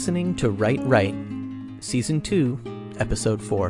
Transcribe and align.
listening 0.00 0.34
to 0.34 0.48
Right 0.48 0.80
Right, 0.84 1.14
Season 1.80 2.22
2, 2.22 2.94
Episode 3.00 3.42
4. 3.42 3.68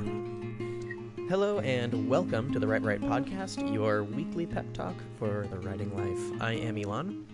Hello 1.28 1.58
and 1.58 2.08
welcome 2.08 2.52
to 2.52 2.60
the 2.60 2.68
Right 2.68 2.80
Right 2.82 3.00
Podcast, 3.00 3.74
your 3.74 4.04
weekly 4.04 4.46
pep 4.46 4.72
talk 4.72 4.94
for 5.18 5.48
the 5.50 5.58
writing 5.58 5.92
life. 5.96 6.40
I 6.40 6.52
am 6.52 6.78
Elon, 6.78 7.26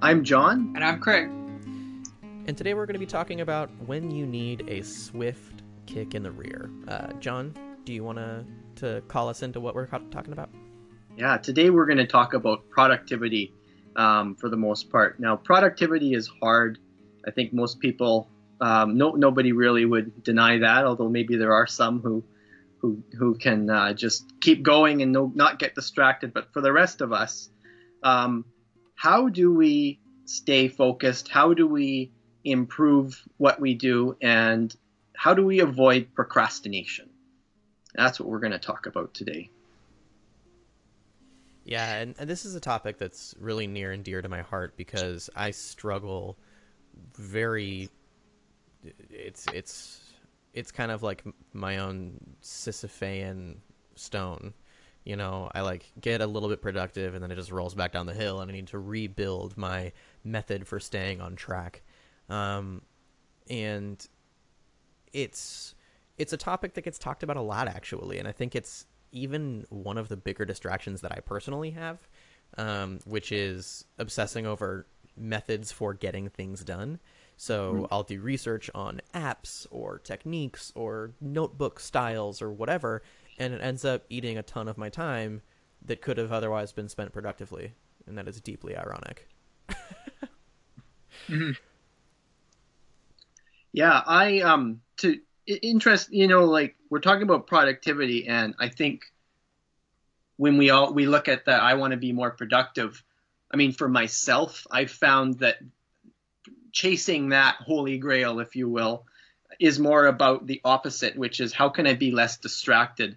I'm 0.00 0.22
John. 0.22 0.74
And 0.76 0.84
I'm 0.84 1.00
Craig. 1.00 1.28
and 1.28 2.56
today 2.56 2.74
we're 2.74 2.86
going 2.86 2.94
to 2.94 3.00
be 3.00 3.04
talking 3.04 3.40
about 3.40 3.68
when 3.84 4.12
you 4.12 4.24
need 4.24 4.62
a 4.68 4.80
swift 4.82 5.64
kick 5.86 6.14
in 6.14 6.22
the 6.22 6.30
rear. 6.30 6.70
Uh, 6.86 7.14
John, 7.14 7.52
do 7.84 7.92
you 7.92 8.04
want 8.04 8.18
to 8.18 8.44
to 8.76 9.02
call 9.08 9.28
us 9.28 9.42
into 9.42 9.58
what 9.58 9.74
we're 9.74 9.86
talking 9.86 10.32
about? 10.32 10.50
Yeah, 11.16 11.36
today 11.36 11.70
we're 11.70 11.86
going 11.86 11.98
to 11.98 12.06
talk 12.06 12.32
about 12.32 12.70
productivity 12.70 13.52
um, 13.96 14.36
for 14.36 14.48
the 14.48 14.56
most 14.56 14.88
part. 14.88 15.18
Now, 15.18 15.34
productivity 15.34 16.14
is 16.14 16.30
hard. 16.40 16.78
I 17.26 17.32
think 17.32 17.52
most 17.52 17.80
people, 17.80 18.28
um, 18.60 18.96
no, 18.96 19.12
nobody 19.12 19.52
really 19.52 19.84
would 19.84 20.22
deny 20.22 20.58
that. 20.58 20.84
Although 20.84 21.08
maybe 21.08 21.36
there 21.36 21.52
are 21.52 21.66
some 21.66 22.00
who, 22.00 22.24
who, 22.78 23.02
who 23.18 23.34
can 23.34 23.68
uh, 23.70 23.92
just 23.92 24.40
keep 24.40 24.62
going 24.62 25.02
and 25.02 25.12
no, 25.12 25.30
not 25.34 25.58
get 25.58 25.74
distracted. 25.74 26.32
But 26.32 26.52
for 26.52 26.60
the 26.60 26.72
rest 26.72 27.00
of 27.00 27.12
us, 27.12 27.50
um, 28.02 28.44
how 28.94 29.28
do 29.28 29.52
we 29.52 30.00
stay 30.24 30.68
focused? 30.68 31.28
How 31.28 31.54
do 31.54 31.66
we 31.66 32.12
improve 32.44 33.22
what 33.36 33.60
we 33.60 33.74
do? 33.74 34.16
And 34.22 34.74
how 35.14 35.34
do 35.34 35.44
we 35.44 35.60
avoid 35.60 36.14
procrastination? 36.14 37.10
That's 37.94 38.20
what 38.20 38.28
we're 38.28 38.40
going 38.40 38.52
to 38.52 38.58
talk 38.58 38.86
about 38.86 39.14
today. 39.14 39.50
Yeah, 41.64 41.96
and, 41.96 42.14
and 42.18 42.30
this 42.30 42.44
is 42.44 42.54
a 42.54 42.60
topic 42.60 42.96
that's 42.96 43.34
really 43.40 43.66
near 43.66 43.90
and 43.90 44.04
dear 44.04 44.22
to 44.22 44.28
my 44.28 44.42
heart 44.42 44.76
because 44.76 45.28
I 45.34 45.50
struggle 45.50 46.36
very 47.16 47.90
it's 49.10 49.46
it's 49.52 50.00
it's 50.54 50.72
kind 50.72 50.90
of 50.90 51.02
like 51.02 51.24
my 51.52 51.78
own 51.78 52.18
Sisyphean 52.42 53.56
stone. 53.94 54.54
You 55.04 55.14
know, 55.16 55.50
I 55.54 55.60
like 55.60 55.92
get 56.00 56.20
a 56.20 56.26
little 56.26 56.48
bit 56.48 56.60
productive 56.60 57.14
and 57.14 57.22
then 57.22 57.30
it 57.30 57.36
just 57.36 57.52
rolls 57.52 57.74
back 57.74 57.92
down 57.92 58.06
the 58.06 58.14
hill 58.14 58.40
and 58.40 58.50
I 58.50 58.54
need 58.54 58.66
to 58.68 58.78
rebuild 58.78 59.56
my 59.56 59.92
method 60.24 60.66
for 60.66 60.80
staying 60.80 61.20
on 61.20 61.36
track. 61.36 61.82
Um, 62.28 62.82
and 63.48 64.04
it's 65.12 65.74
it's 66.18 66.32
a 66.32 66.36
topic 66.36 66.74
that 66.74 66.82
gets 66.82 66.98
talked 66.98 67.22
about 67.22 67.36
a 67.36 67.42
lot 67.42 67.68
actually, 67.68 68.18
and 68.18 68.26
I 68.26 68.32
think 68.32 68.56
it's 68.56 68.86
even 69.12 69.64
one 69.68 69.98
of 69.98 70.08
the 70.08 70.16
bigger 70.16 70.44
distractions 70.44 71.00
that 71.02 71.12
I 71.12 71.20
personally 71.20 71.70
have, 71.70 71.98
um, 72.58 73.00
which 73.04 73.32
is 73.32 73.84
obsessing 73.98 74.46
over 74.46 74.86
methods 75.16 75.72
for 75.72 75.94
getting 75.94 76.28
things 76.28 76.64
done. 76.64 76.98
So 77.36 77.86
I'll 77.90 78.02
do 78.02 78.20
research 78.20 78.70
on 78.74 79.00
apps 79.14 79.66
or 79.70 79.98
techniques 79.98 80.72
or 80.74 81.12
notebook 81.20 81.80
styles 81.80 82.40
or 82.40 82.50
whatever, 82.52 83.02
and 83.38 83.52
it 83.54 83.60
ends 83.60 83.84
up 83.84 84.04
eating 84.08 84.38
a 84.38 84.42
ton 84.42 84.68
of 84.68 84.78
my 84.78 84.88
time 84.88 85.42
that 85.84 86.00
could 86.02 86.16
have 86.18 86.32
otherwise 86.32 86.72
been 86.72 86.88
spent 86.88 87.12
productively, 87.12 87.74
and 88.06 88.16
that 88.18 88.28
is 88.28 88.40
deeply 88.40 88.76
ironic. 88.76 89.28
Yeah, 93.72 94.02
I 94.06 94.40
um 94.40 94.80
to 94.98 95.20
interest, 95.46 96.12
you 96.12 96.26
know, 96.28 96.44
like 96.44 96.76
we're 96.90 97.00
talking 97.00 97.22
about 97.22 97.46
productivity, 97.46 98.26
and 98.26 98.54
I 98.58 98.68
think 98.68 99.02
when 100.36 100.56
we 100.58 100.70
all 100.70 100.92
we 100.92 101.06
look 101.06 101.28
at 101.28 101.46
that, 101.46 101.62
I 101.62 101.74
want 101.74 101.92
to 101.92 101.96
be 101.96 102.12
more 102.12 102.30
productive. 102.30 103.02
I 103.52 103.56
mean, 103.56 103.72
for 103.72 103.88
myself, 103.88 104.66
I've 104.70 104.90
found 104.90 105.38
that 105.40 105.58
chasing 106.76 107.30
that 107.30 107.56
holy 107.56 107.96
grail, 107.96 108.38
if 108.38 108.54
you 108.54 108.68
will, 108.68 109.06
is 109.58 109.78
more 109.78 110.04
about 110.04 110.46
the 110.46 110.60
opposite, 110.62 111.16
which 111.16 111.40
is 111.40 111.54
how 111.54 111.70
can 111.70 111.86
I 111.86 111.94
be 111.94 112.10
less 112.10 112.36
distracted? 112.36 113.16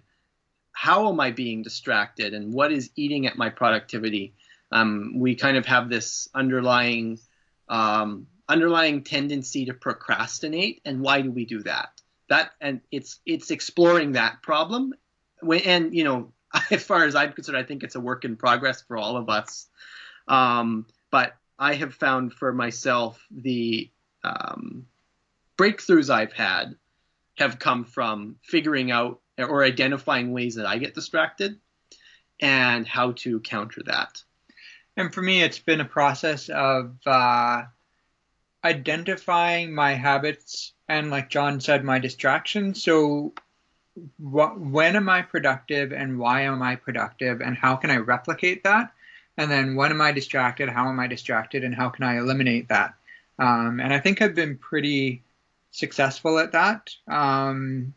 How 0.72 1.10
am 1.10 1.20
I 1.20 1.30
being 1.30 1.62
distracted, 1.62 2.32
and 2.32 2.54
what 2.54 2.72
is 2.72 2.88
eating 2.96 3.26
at 3.26 3.36
my 3.36 3.50
productivity? 3.50 4.32
Um, 4.72 5.18
we 5.18 5.34
kind 5.34 5.58
of 5.58 5.66
have 5.66 5.90
this 5.90 6.26
underlying 6.34 7.18
um, 7.68 8.28
underlying 8.48 9.04
tendency 9.04 9.66
to 9.66 9.74
procrastinate. 9.74 10.80
And 10.86 11.02
why 11.02 11.20
do 11.20 11.30
we 11.30 11.44
do 11.44 11.62
that? 11.64 11.90
That 12.30 12.52
and 12.62 12.80
it's 12.90 13.20
it's 13.26 13.50
exploring 13.50 14.12
that 14.12 14.40
problem. 14.42 14.94
And 15.42 15.94
you 15.94 16.04
know 16.04 16.32
as 16.70 16.82
far 16.82 17.04
as 17.04 17.14
i'm 17.14 17.32
concerned 17.32 17.58
i 17.58 17.62
think 17.62 17.84
it's 17.84 17.94
a 17.94 18.00
work 18.00 18.24
in 18.24 18.36
progress 18.36 18.80
for 18.80 18.96
all 18.96 19.18
of 19.18 19.28
us. 19.28 19.68
Um, 20.28 20.86
but 21.10 21.34
i 21.60 21.74
have 21.74 21.94
found 21.94 22.34
for 22.34 22.52
myself 22.52 23.24
the 23.30 23.90
um, 24.24 24.86
breakthroughs 25.58 26.10
i've 26.10 26.32
had 26.34 26.76
have 27.38 27.58
come 27.60 27.84
from 27.84 28.36
figuring 28.42 28.90
out 28.92 29.20
or 29.38 29.64
identifying 29.64 30.32
ways 30.32 30.56
that 30.56 30.66
i 30.66 30.78
get 30.78 30.94
distracted 30.94 31.58
and 32.40 32.88
how 32.88 33.12
to 33.12 33.40
counter 33.40 33.82
that 33.86 34.22
And 34.96 35.14
for 35.14 35.22
me, 35.22 35.42
it's 35.42 35.58
been 35.60 35.80
a 35.80 35.86
process 35.86 36.50
of 36.50 36.96
uh, 37.06 37.64
identifying 38.64 39.74
my 39.74 39.94
habits 39.94 40.74
and, 40.88 41.10
like 41.10 41.30
John 41.30 41.60
said, 41.60 41.84
my 41.84 41.98
distractions. 41.98 42.82
So, 42.84 43.34
wh- 44.18 44.56
when 44.58 44.96
am 44.96 45.08
I 45.08 45.22
productive 45.22 45.92
and 45.92 46.18
why 46.18 46.42
am 46.42 46.62
I 46.62 46.76
productive 46.76 47.40
and 47.40 47.56
how 47.56 47.76
can 47.76 47.90
I 47.90 47.98
replicate 47.98 48.64
that? 48.64 48.92
And 49.40 49.50
then 49.50 49.74
when 49.74 49.90
am 49.90 50.02
I 50.02 50.12
distracted? 50.12 50.68
How 50.68 50.90
am 50.90 51.00
I 51.00 51.06
distracted? 51.06 51.64
And 51.64 51.74
how 51.74 51.88
can 51.88 52.04
I 52.04 52.18
eliminate 52.18 52.68
that? 52.68 52.92
Um, 53.38 53.80
and 53.80 53.90
I 53.90 53.98
think 53.98 54.20
I've 54.20 54.34
been 54.34 54.58
pretty 54.58 55.22
successful 55.70 56.38
at 56.38 56.52
that. 56.52 56.90
Um, 57.08 57.94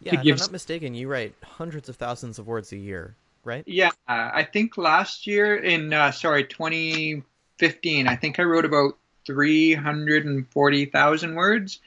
Yeah, 0.00 0.14
if 0.14 0.20
I'm 0.20 0.36
not 0.36 0.52
mistaken, 0.52 0.94
you 0.94 1.08
write 1.08 1.34
hundreds 1.42 1.88
of 1.88 1.96
thousands 1.96 2.38
of 2.38 2.46
words 2.46 2.70
a 2.70 2.76
year, 2.76 3.16
right? 3.42 3.64
Yeah, 3.66 3.90
I 4.06 4.44
think 4.44 4.78
last 4.78 5.26
year 5.26 5.56
in 5.56 5.92
uh, 5.92 6.12
sorry 6.12 6.44
2015, 6.44 8.06
I 8.06 8.14
think 8.14 8.38
I 8.38 8.44
wrote 8.44 8.64
about 8.64 8.96
340,000 9.26 11.34
words. 11.34 11.80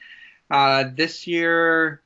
Uh, 0.50 0.84
this 0.94 1.26
year, 1.26 2.02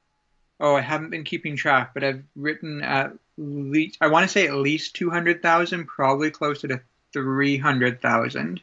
oh, 0.60 0.76
I 0.76 0.82
haven't 0.82 1.10
been 1.10 1.25
keeping 1.25 1.56
track, 1.56 1.94
but 1.94 2.04
I've 2.04 2.22
written 2.36 2.80
at 2.82 3.12
least 3.41 3.99
I 4.01 4.09
want 4.09 4.25
to 4.25 4.28
say 4.28 4.47
at 4.47 4.55
least 4.55 4.95
200,000, 4.97 5.87
probably 5.87 6.31
closer 6.31 6.69
to 6.69 6.81
300,000. 7.12 8.61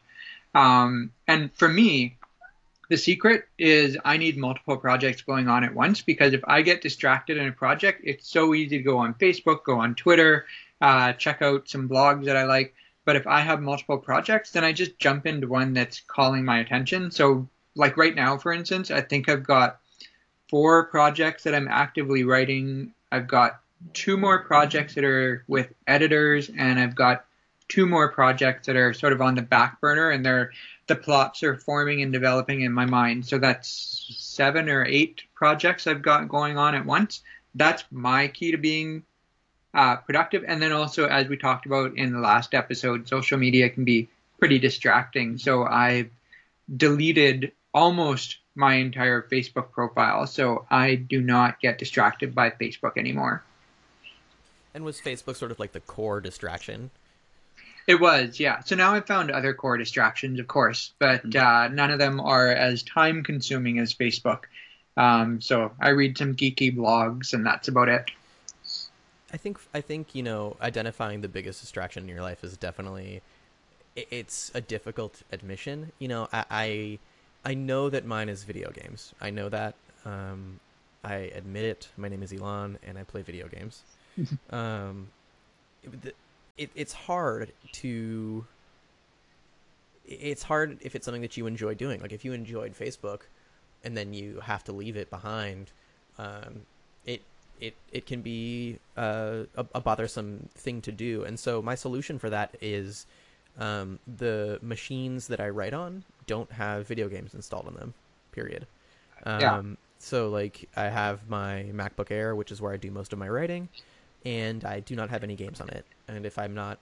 Um, 0.53 1.11
and 1.27 1.51
for 1.53 1.67
me, 1.67 2.17
the 2.89 2.97
secret 2.97 3.47
is 3.57 3.97
I 4.05 4.17
need 4.17 4.37
multiple 4.37 4.77
projects 4.77 5.21
going 5.21 5.49
on 5.49 5.63
at 5.63 5.73
once 5.73 6.01
because 6.01 6.33
if 6.33 6.41
I 6.47 6.61
get 6.61 6.81
distracted 6.81 7.37
in 7.37 7.47
a 7.47 7.51
project, 7.51 8.01
it's 8.05 8.29
so 8.29 8.53
easy 8.53 8.77
to 8.77 8.83
go 8.83 8.97
on 8.97 9.13
Facebook, 9.15 9.63
go 9.63 9.79
on 9.79 9.95
Twitter, 9.95 10.45
uh, 10.79 11.13
check 11.13 11.41
out 11.41 11.67
some 11.67 11.89
blogs 11.89 12.25
that 12.25 12.37
I 12.37 12.43
like. 12.45 12.73
But 13.03 13.15
if 13.15 13.27
I 13.27 13.41
have 13.41 13.61
multiple 13.61 13.97
projects, 13.97 14.51
then 14.51 14.63
I 14.63 14.73
just 14.73 14.99
jump 14.99 15.25
into 15.25 15.47
one 15.47 15.73
that's 15.73 16.01
calling 16.07 16.45
my 16.45 16.59
attention. 16.59 17.11
So, 17.11 17.47
like 17.75 17.97
right 17.97 18.15
now, 18.15 18.37
for 18.37 18.51
instance, 18.51 18.91
I 18.91 19.01
think 19.01 19.29
I've 19.29 19.43
got 19.43 19.79
four 20.49 20.85
projects 20.85 21.43
that 21.43 21.55
I'm 21.55 21.67
actively 21.67 22.23
writing. 22.23 22.93
I've 23.11 23.27
got 23.27 23.59
two 23.93 24.17
more 24.17 24.39
projects 24.39 24.95
that 24.95 25.03
are 25.03 25.43
with 25.47 25.73
editors, 25.87 26.49
and 26.55 26.79
I've 26.79 26.95
got 26.95 27.25
two 27.67 27.85
more 27.85 28.09
projects 28.09 28.67
that 28.67 28.75
are 28.75 28.93
sort 28.93 29.13
of 29.13 29.21
on 29.21 29.35
the 29.35 29.41
back 29.41 29.81
burner, 29.81 30.09
and 30.09 30.25
they're 30.25 30.51
the 30.87 30.95
plots 30.95 31.43
are 31.43 31.57
forming 31.57 32.01
and 32.01 32.13
developing 32.13 32.61
in 32.61 32.71
my 32.71 32.85
mind. 32.85 33.25
So 33.25 33.37
that's 33.37 34.15
seven 34.17 34.69
or 34.69 34.85
eight 34.85 35.23
projects 35.35 35.85
I've 35.85 36.01
got 36.01 36.29
going 36.29 36.57
on 36.57 36.75
at 36.75 36.85
once. 36.85 37.23
That's 37.55 37.83
my 37.91 38.29
key 38.29 38.51
to 38.51 38.57
being 38.57 39.03
uh, 39.73 39.97
productive. 39.97 40.45
And 40.47 40.61
then 40.61 40.71
also, 40.71 41.05
as 41.07 41.27
we 41.27 41.35
talked 41.35 41.65
about 41.65 41.97
in 41.97 42.13
the 42.13 42.19
last 42.19 42.53
episode, 42.53 43.07
social 43.07 43.37
media 43.37 43.69
can 43.69 43.83
be 43.83 44.07
pretty 44.39 44.59
distracting. 44.59 45.37
So 45.37 45.65
I've 45.65 46.09
deleted 46.75 47.51
almost 47.73 48.37
my 48.55 48.75
entire 48.75 49.21
Facebook 49.21 49.71
profile. 49.71 50.25
So 50.25 50.65
I 50.69 50.95
do 50.95 51.21
not 51.21 51.59
get 51.59 51.77
distracted 51.77 52.33
by 52.33 52.49
Facebook 52.51 52.97
anymore. 52.97 53.43
And 54.77 54.85
was 54.85 55.01
Facebook 55.01 55.35
sort 55.37 55.49
of 55.49 55.57
like 55.57 55.71
the 55.71 55.79
core 55.79 56.21
distraction? 56.21 56.91
It 57.87 57.99
was, 57.99 58.39
yeah. 58.39 58.59
So 58.59 58.75
now 58.75 58.93
I've 58.93 59.07
found 59.07 59.31
other 59.31 59.51
core 59.55 59.75
distractions, 59.75 60.39
of 60.39 60.47
course, 60.47 60.93
but 60.99 61.35
uh, 61.35 61.69
none 61.69 61.89
of 61.89 61.97
them 61.97 62.19
are 62.19 62.49
as 62.49 62.83
time 62.83 63.23
consuming 63.23 63.79
as 63.79 63.91
Facebook. 63.91 64.43
Um, 64.95 65.41
so 65.41 65.71
I 65.81 65.89
read 65.89 66.15
some 66.15 66.35
geeky 66.35 66.77
blogs, 66.77 67.33
and 67.33 67.43
that's 67.43 67.69
about 67.69 67.89
it. 67.89 68.11
I 69.33 69.37
think 69.37 69.57
I 69.73 69.81
think 69.81 70.13
you 70.13 70.21
know 70.21 70.57
identifying 70.61 71.21
the 71.21 71.27
biggest 71.27 71.59
distraction 71.59 72.03
in 72.03 72.09
your 72.09 72.21
life 72.21 72.43
is 72.43 72.55
definitely 72.55 73.23
it's 73.95 74.51
a 74.53 74.61
difficult 74.61 75.23
admission. 75.31 75.91
You 75.97 76.07
know, 76.09 76.29
I 76.31 76.45
I, 76.51 76.99
I 77.43 77.53
know 77.55 77.89
that 77.89 78.05
mine 78.05 78.29
is 78.29 78.43
video 78.43 78.69
games. 78.69 79.15
I 79.19 79.31
know 79.31 79.49
that. 79.49 79.73
Um, 80.05 80.59
I 81.03 81.31
admit 81.33 81.65
it. 81.65 81.87
My 81.97 82.09
name 82.09 82.21
is 82.21 82.31
Elon, 82.31 82.77
and 82.85 82.99
I 82.99 83.03
play 83.05 83.23
video 83.23 83.47
games. 83.47 83.81
um, 84.49 85.09
it, 85.83 86.15
it, 86.57 86.69
it's 86.75 86.93
hard 86.93 87.51
to. 87.73 88.45
It's 90.05 90.43
hard 90.43 90.77
if 90.81 90.95
it's 90.95 91.03
something 91.05 91.21
that 91.21 91.35
you 91.35 91.47
enjoy 91.47 91.73
doing. 91.73 91.99
Like 92.01 92.13
if 92.13 92.23
you 92.23 92.33
enjoyed 92.33 92.73
Facebook, 92.73 93.21
and 93.83 93.95
then 93.95 94.13
you 94.13 94.39
have 94.41 94.63
to 94.65 94.71
leave 94.71 94.97
it 94.97 95.09
behind, 95.09 95.71
um, 96.17 96.61
it 97.05 97.21
it 97.59 97.75
it 97.91 98.05
can 98.05 98.21
be 98.21 98.79
uh, 98.95 99.43
a, 99.55 99.65
a 99.75 99.81
bothersome 99.81 100.49
thing 100.55 100.81
to 100.81 100.91
do. 100.91 101.23
And 101.23 101.39
so 101.39 101.61
my 101.61 101.75
solution 101.75 102.19
for 102.19 102.29
that 102.29 102.55
is 102.61 103.05
um, 103.57 103.99
the 104.17 104.59
machines 104.61 105.27
that 105.27 105.39
I 105.39 105.49
write 105.49 105.73
on 105.73 106.03
don't 106.25 106.51
have 106.51 106.87
video 106.87 107.07
games 107.09 107.33
installed 107.33 107.67
on 107.67 107.73
them. 107.75 107.93
Period. 108.31 108.67
Um, 109.23 109.39
Yeah. 109.41 109.61
So 109.99 110.29
like 110.29 110.69
I 110.75 110.85
have 110.85 111.27
my 111.29 111.65
MacBook 111.73 112.11
Air, 112.11 112.35
which 112.35 112.51
is 112.51 112.61
where 112.61 112.71
I 112.71 112.77
do 112.77 112.91
most 112.91 113.13
of 113.13 113.19
my 113.19 113.27
writing, 113.27 113.67
and 114.25 114.63
I 114.65 114.79
do 114.79 114.95
not 114.95 115.09
have 115.09 115.23
any 115.23 115.35
games 115.35 115.61
on 115.61 115.69
it. 115.69 115.85
And 116.07 116.25
if 116.25 116.37
I'm 116.37 116.53
not 116.53 116.79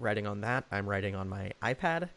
writing 0.00 0.26
on 0.26 0.40
that, 0.42 0.64
I'm 0.70 0.88
writing 0.88 1.14
on 1.14 1.28
my 1.28 1.52
iPad, 1.62 2.08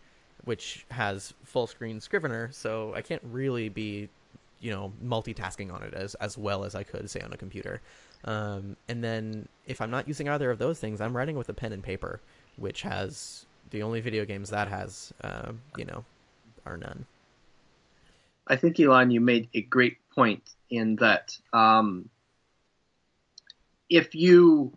which 0.45 0.85
has 0.91 1.33
full 1.43 1.67
screen 1.67 1.99
Scrivener, 1.99 2.49
so 2.51 2.93
I 2.95 3.01
can't 3.01 3.21
really 3.23 3.69
be, 3.69 4.09
you 4.59 4.71
know, 4.71 4.93
multitasking 5.03 5.73
on 5.73 5.83
it 5.83 5.93
as 5.93 6.15
as 6.15 6.37
well 6.37 6.63
as 6.63 6.75
I 6.75 6.83
could 6.83 7.09
say 7.09 7.21
on 7.21 7.33
a 7.33 7.37
computer. 7.37 7.81
Um, 8.23 8.75
and 8.87 9.03
then 9.03 9.47
if 9.65 9.81
I'm 9.81 9.91
not 9.91 10.07
using 10.07 10.29
either 10.29 10.51
of 10.51 10.59
those 10.59 10.79
things, 10.79 11.01
I'm 11.01 11.15
writing 11.15 11.35
with 11.35 11.49
a 11.49 11.53
pen 11.53 11.73
and 11.73 11.83
paper, 11.83 12.21
which 12.57 12.83
has 12.83 13.45
the 13.71 13.81
only 13.81 14.01
video 14.01 14.25
games 14.25 14.49
that 14.51 14.67
has, 14.67 15.13
uh, 15.23 15.53
you 15.77 15.85
know, 15.85 16.05
are 16.65 16.77
none. 16.77 17.05
I 18.47 18.55
think 18.55 18.79
Elon, 18.79 19.11
you 19.11 19.21
made 19.21 19.47
a 19.53 19.61
great 19.61 19.97
point 20.13 20.43
in 20.69 20.97
that 20.97 21.37
um, 21.53 22.09
if 23.91 24.15
you, 24.15 24.75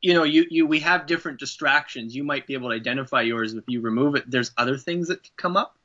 you 0.00 0.14
know, 0.14 0.24
you 0.24 0.46
you 0.50 0.66
we 0.66 0.80
have 0.80 1.06
different 1.06 1.38
distractions. 1.38 2.16
You 2.16 2.24
might 2.24 2.46
be 2.46 2.54
able 2.54 2.70
to 2.70 2.74
identify 2.74 3.22
yours 3.22 3.54
if 3.54 3.64
you 3.68 3.80
remove 3.80 4.16
it. 4.16 4.28
There's 4.28 4.52
other 4.56 4.78
things 4.78 5.08
that 5.08 5.30
come 5.36 5.56
up, 5.56 5.76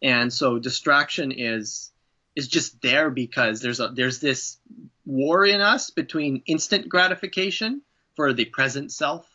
and 0.00 0.32
so 0.32 0.58
distraction 0.58 1.32
is 1.32 1.90
is 2.34 2.48
just 2.48 2.80
there 2.80 3.10
because 3.10 3.60
there's 3.60 3.80
a 3.80 3.88
there's 3.88 4.20
this 4.20 4.58
war 5.04 5.44
in 5.44 5.60
us 5.60 5.90
between 5.90 6.42
instant 6.46 6.88
gratification 6.88 7.82
for 8.14 8.32
the 8.32 8.44
present 8.44 8.92
self 8.92 9.26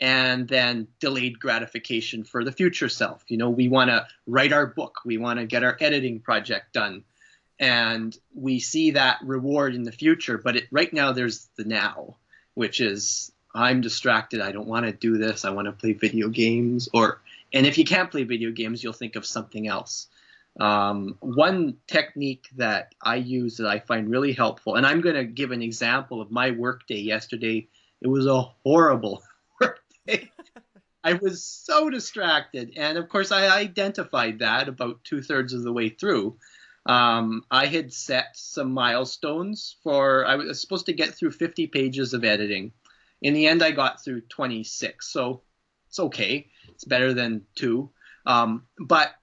and 0.00 0.48
then 0.48 0.88
delayed 0.98 1.38
gratification 1.38 2.24
for 2.24 2.44
the 2.44 2.52
future 2.52 2.88
self. 2.88 3.24
You 3.28 3.36
know, 3.36 3.50
we 3.50 3.68
want 3.68 3.90
to 3.90 4.06
write 4.26 4.52
our 4.52 4.66
book, 4.66 4.98
we 5.04 5.18
want 5.18 5.38
to 5.38 5.46
get 5.46 5.62
our 5.62 5.76
editing 5.80 6.20
project 6.20 6.72
done, 6.72 7.04
and 7.60 8.16
we 8.34 8.58
see 8.58 8.92
that 8.92 9.18
reward 9.22 9.74
in 9.74 9.84
the 9.84 9.92
future. 9.92 10.36
But 10.36 10.56
it, 10.56 10.64
right 10.72 10.92
now, 10.92 11.12
there's 11.12 11.48
the 11.56 11.64
now, 11.64 12.16
which 12.54 12.80
is 12.80 13.32
I'm 13.54 13.80
distracted. 13.80 14.40
I 14.40 14.52
don't 14.52 14.66
want 14.66 14.86
to 14.86 14.92
do 14.92 15.16
this. 15.16 15.44
I 15.44 15.50
want 15.50 15.66
to 15.66 15.72
play 15.72 15.92
video 15.92 16.28
games. 16.28 16.88
Or, 16.92 17.20
and 17.52 17.66
if 17.66 17.78
you 17.78 17.84
can't 17.84 18.10
play 18.10 18.24
video 18.24 18.50
games, 18.50 18.82
you'll 18.82 18.92
think 18.92 19.14
of 19.14 19.24
something 19.24 19.68
else. 19.68 20.08
Um, 20.58 21.16
one 21.20 21.76
technique 21.86 22.46
that 22.56 22.94
I 23.00 23.16
use 23.16 23.56
that 23.56 23.68
I 23.68 23.80
find 23.80 24.10
really 24.10 24.32
helpful, 24.32 24.76
and 24.76 24.86
I'm 24.86 25.00
going 25.00 25.16
to 25.16 25.24
give 25.24 25.50
an 25.50 25.62
example 25.62 26.20
of 26.20 26.30
my 26.30 26.52
workday 26.52 27.00
yesterday. 27.00 27.66
It 28.00 28.08
was 28.08 28.26
a 28.26 28.40
horrible 28.40 29.22
workday. 29.60 30.30
I 31.02 31.14
was 31.14 31.44
so 31.44 31.90
distracted, 31.90 32.72
and 32.76 32.98
of 32.98 33.08
course, 33.08 33.32
I 33.32 33.56
identified 33.56 34.38
that 34.38 34.68
about 34.68 35.02
two 35.02 35.22
thirds 35.22 35.52
of 35.52 35.64
the 35.64 35.72
way 35.72 35.88
through. 35.88 36.36
Um, 36.86 37.44
I 37.50 37.66
had 37.66 37.92
set 37.92 38.36
some 38.36 38.72
milestones 38.72 39.76
for. 39.82 40.26
I 40.26 40.36
was 40.36 40.60
supposed 40.60 40.86
to 40.86 40.92
get 40.92 41.14
through 41.14 41.30
50 41.30 41.68
pages 41.68 42.14
of 42.14 42.24
editing. 42.24 42.72
In 43.22 43.32
the 43.34 43.46
end, 43.46 43.62
I 43.62 43.70
got 43.70 44.04
through 44.04 44.22
26, 44.22 45.10
so 45.10 45.42
it's 45.88 45.98
okay. 45.98 46.50
It's 46.68 46.84
better 46.84 47.14
than 47.14 47.46
two. 47.54 47.90
Um, 48.26 48.66
but 48.78 49.14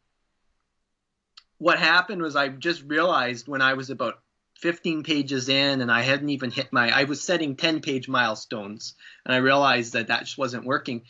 what 1.57 1.77
happened 1.77 2.21
was 2.21 2.35
I 2.35 2.47
just 2.47 2.81
realized 2.83 3.47
when 3.47 3.61
I 3.61 3.75
was 3.75 3.91
about 3.91 4.15
15 4.61 5.03
pages 5.03 5.49
in 5.49 5.81
and 5.81 5.91
I 5.91 6.01
hadn't 6.01 6.29
even 6.29 6.51
hit 6.51 6.71
my 6.71 6.89
I 6.89 7.05
was 7.05 7.21
setting 7.21 7.55
10 7.55 7.81
page 7.81 8.07
milestones 8.07 8.95
and 9.25 9.33
I 9.33 9.37
realized 9.37 9.93
that 9.93 10.07
that 10.07 10.25
just 10.25 10.37
wasn't 10.37 10.65
working. 10.65 11.03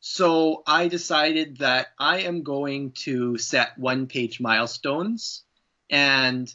So 0.00 0.62
I 0.66 0.88
decided 0.88 1.58
that 1.58 1.88
I 1.98 2.20
am 2.20 2.42
going 2.42 2.92
to 3.04 3.36
set 3.36 3.76
one 3.78 4.06
page 4.06 4.40
milestones 4.40 5.42
and 5.90 6.52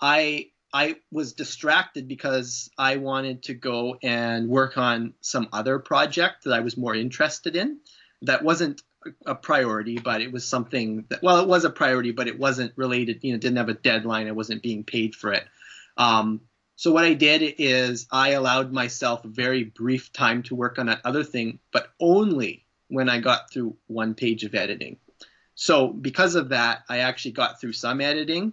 I 0.00 0.50
I 0.72 0.96
was 1.12 1.34
distracted 1.34 2.08
because 2.08 2.68
I 2.76 2.96
wanted 2.96 3.44
to 3.44 3.54
go 3.54 3.96
and 4.02 4.48
work 4.48 4.76
on 4.76 5.14
some 5.20 5.48
other 5.52 5.78
project 5.78 6.44
that 6.44 6.52
I 6.52 6.60
was 6.60 6.76
more 6.76 6.94
interested 6.94 7.54
in 7.54 7.78
that 8.22 8.42
wasn't 8.42 8.82
a 9.26 9.34
priority, 9.34 9.98
but 9.98 10.20
it 10.20 10.32
was 10.32 10.46
something 10.46 11.04
that 11.10 11.22
well, 11.22 11.40
it 11.40 11.48
was 11.48 11.64
a 11.64 11.70
priority, 11.70 12.10
but 12.10 12.26
it 12.26 12.38
wasn't 12.38 12.72
related. 12.76 13.22
You 13.22 13.32
know, 13.32 13.38
didn't 13.38 13.58
have 13.58 13.68
a 13.68 13.74
deadline. 13.74 14.28
I 14.28 14.32
wasn't 14.32 14.62
being 14.62 14.84
paid 14.84 15.14
for 15.14 15.32
it. 15.32 15.44
Um, 15.96 16.40
so 16.76 16.90
what 16.90 17.04
I 17.04 17.14
did 17.14 17.54
is 17.58 18.06
I 18.10 18.30
allowed 18.30 18.72
myself 18.72 19.24
a 19.24 19.28
very 19.28 19.64
brief 19.64 20.12
time 20.12 20.42
to 20.44 20.56
work 20.56 20.78
on 20.78 20.86
that 20.86 21.02
other 21.04 21.22
thing, 21.22 21.60
but 21.72 21.92
only 22.00 22.66
when 22.88 23.08
I 23.08 23.20
got 23.20 23.52
through 23.52 23.76
one 23.86 24.14
page 24.14 24.44
of 24.44 24.54
editing. 24.54 24.96
So 25.54 25.88
because 25.88 26.34
of 26.34 26.48
that, 26.50 26.82
I 26.88 26.98
actually 26.98 27.32
got 27.32 27.60
through 27.60 27.74
some 27.74 28.00
editing, 28.00 28.52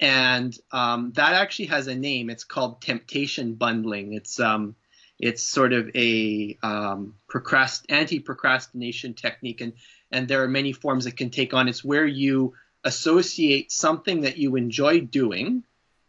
and 0.00 0.56
um, 0.72 1.12
that 1.12 1.34
actually 1.34 1.66
has 1.66 1.86
a 1.86 1.94
name. 1.94 2.30
It's 2.30 2.44
called 2.44 2.80
temptation 2.82 3.54
bundling. 3.54 4.14
It's 4.14 4.40
um, 4.40 4.74
it's 5.18 5.42
sort 5.42 5.72
of 5.72 5.90
a 5.94 6.58
um, 6.62 7.14
procrast- 7.30 7.84
anti-procrastination 7.88 9.14
technique, 9.14 9.60
and 9.60 9.74
and 10.10 10.26
there 10.26 10.42
are 10.42 10.48
many 10.48 10.72
forms 10.72 11.06
it 11.06 11.16
can 11.16 11.30
take 11.30 11.54
on. 11.54 11.68
It's 11.68 11.84
where 11.84 12.06
you 12.06 12.54
associate 12.84 13.70
something 13.70 14.22
that 14.22 14.38
you 14.38 14.56
enjoy 14.56 15.00
doing 15.00 15.62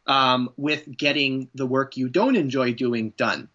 um, 0.07 0.49
with 0.57 0.97
getting 0.97 1.49
the 1.53 1.65
work 1.65 1.97
you 1.97 2.09
don't 2.09 2.35
enjoy 2.35 2.73
doing 2.73 3.13
done. 3.17 3.49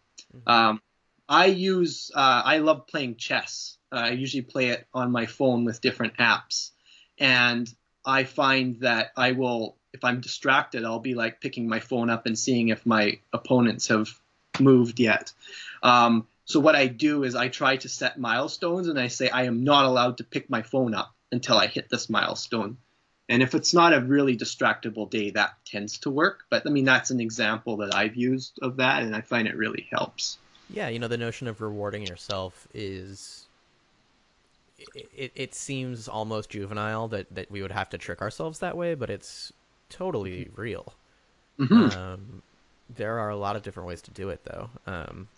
Um, 0.46 0.80
I 1.28 1.46
use 1.46 2.10
uh, 2.14 2.42
I 2.44 2.58
love 2.58 2.86
playing 2.86 3.16
chess. 3.16 3.78
Uh, 3.90 3.96
I 3.96 4.10
usually 4.10 4.42
play 4.42 4.68
it 4.68 4.86
on 4.92 5.10
my 5.10 5.26
phone 5.26 5.64
with 5.64 5.80
different 5.80 6.16
apps, 6.18 6.70
and 7.18 7.72
I 8.04 8.24
find 8.24 8.80
that 8.80 9.12
I 9.16 9.32
will 9.32 9.76
if 9.92 10.04
I'm 10.04 10.20
distracted, 10.20 10.84
I'll 10.84 10.98
be 11.00 11.14
like 11.14 11.40
picking 11.40 11.68
my 11.68 11.80
phone 11.80 12.10
up 12.10 12.26
and 12.26 12.38
seeing 12.38 12.68
if 12.68 12.84
my 12.84 13.18
opponents 13.32 13.88
have 13.88 14.08
moved 14.60 15.00
yet. 15.00 15.32
Um, 15.82 16.26
so 16.44 16.60
what 16.60 16.76
I 16.76 16.86
do 16.86 17.24
is 17.24 17.34
I 17.34 17.48
try 17.48 17.76
to 17.78 17.88
set 17.88 18.18
milestones 18.18 18.88
and 18.88 19.00
I 19.00 19.08
say 19.08 19.30
I 19.30 19.44
am 19.44 19.64
not 19.64 19.86
allowed 19.86 20.18
to 20.18 20.24
pick 20.24 20.50
my 20.50 20.62
phone 20.62 20.94
up 20.94 21.14
until 21.32 21.56
I 21.56 21.66
hit 21.66 21.88
this 21.88 22.08
milestone. 22.08 22.76
And 23.28 23.42
if 23.42 23.54
it's 23.54 23.75
not 23.75 23.92
a 23.92 24.00
really 24.00 24.37
distractible 24.37 25.11
day, 25.11 25.30
that 25.30 25.54
tends 25.64 25.99
to 25.99 26.11
work. 26.11 26.44
But 26.49 26.64
I 26.66 26.70
mean, 26.70 26.85
that's 26.85 27.11
an 27.11 27.20
example 27.20 27.78
that 27.78 27.94
I've 27.94 28.14
used 28.14 28.58
of 28.62 28.76
that, 28.76 29.02
and 29.02 29.16
I 29.16 29.23
find 29.23 29.49
it 29.49 29.56
really 29.56 29.88
helps. 29.90 30.38
Yeah, 30.70 30.88
you 30.88 31.00
know, 31.00 31.08
the 31.08 31.16
notion 31.16 31.49
of 31.49 31.61
rewarding 31.61 32.06
yourself 32.06 32.68
is. 32.73 33.45
It, 34.78 35.33
it, 35.35 35.54
seems 35.54 36.06
almost 36.06 36.50
juvenile 36.50 37.09
that, 37.09 37.35
that 37.35 37.50
we 37.50 37.62
would 37.62 37.73
have 37.73 37.88
to 37.90 37.99
trick 37.99 38.21
ourselves 38.21 38.59
that 38.59 38.76
way, 38.76 38.95
but 38.95 39.09
it's 39.09 39.52
totally 39.88 40.50
real. 40.54 40.92
Mhm. 41.59 41.97
Um, 41.97 42.42
there 42.95 43.18
are 43.18 43.30
a 43.30 43.37
lot 43.37 43.56
of 43.56 43.62
different 43.62 43.88
ways 43.88 44.02
to 44.02 44.11
do 44.11 44.28
it, 44.28 44.45
though. 44.45 44.71
Um, 44.87 45.28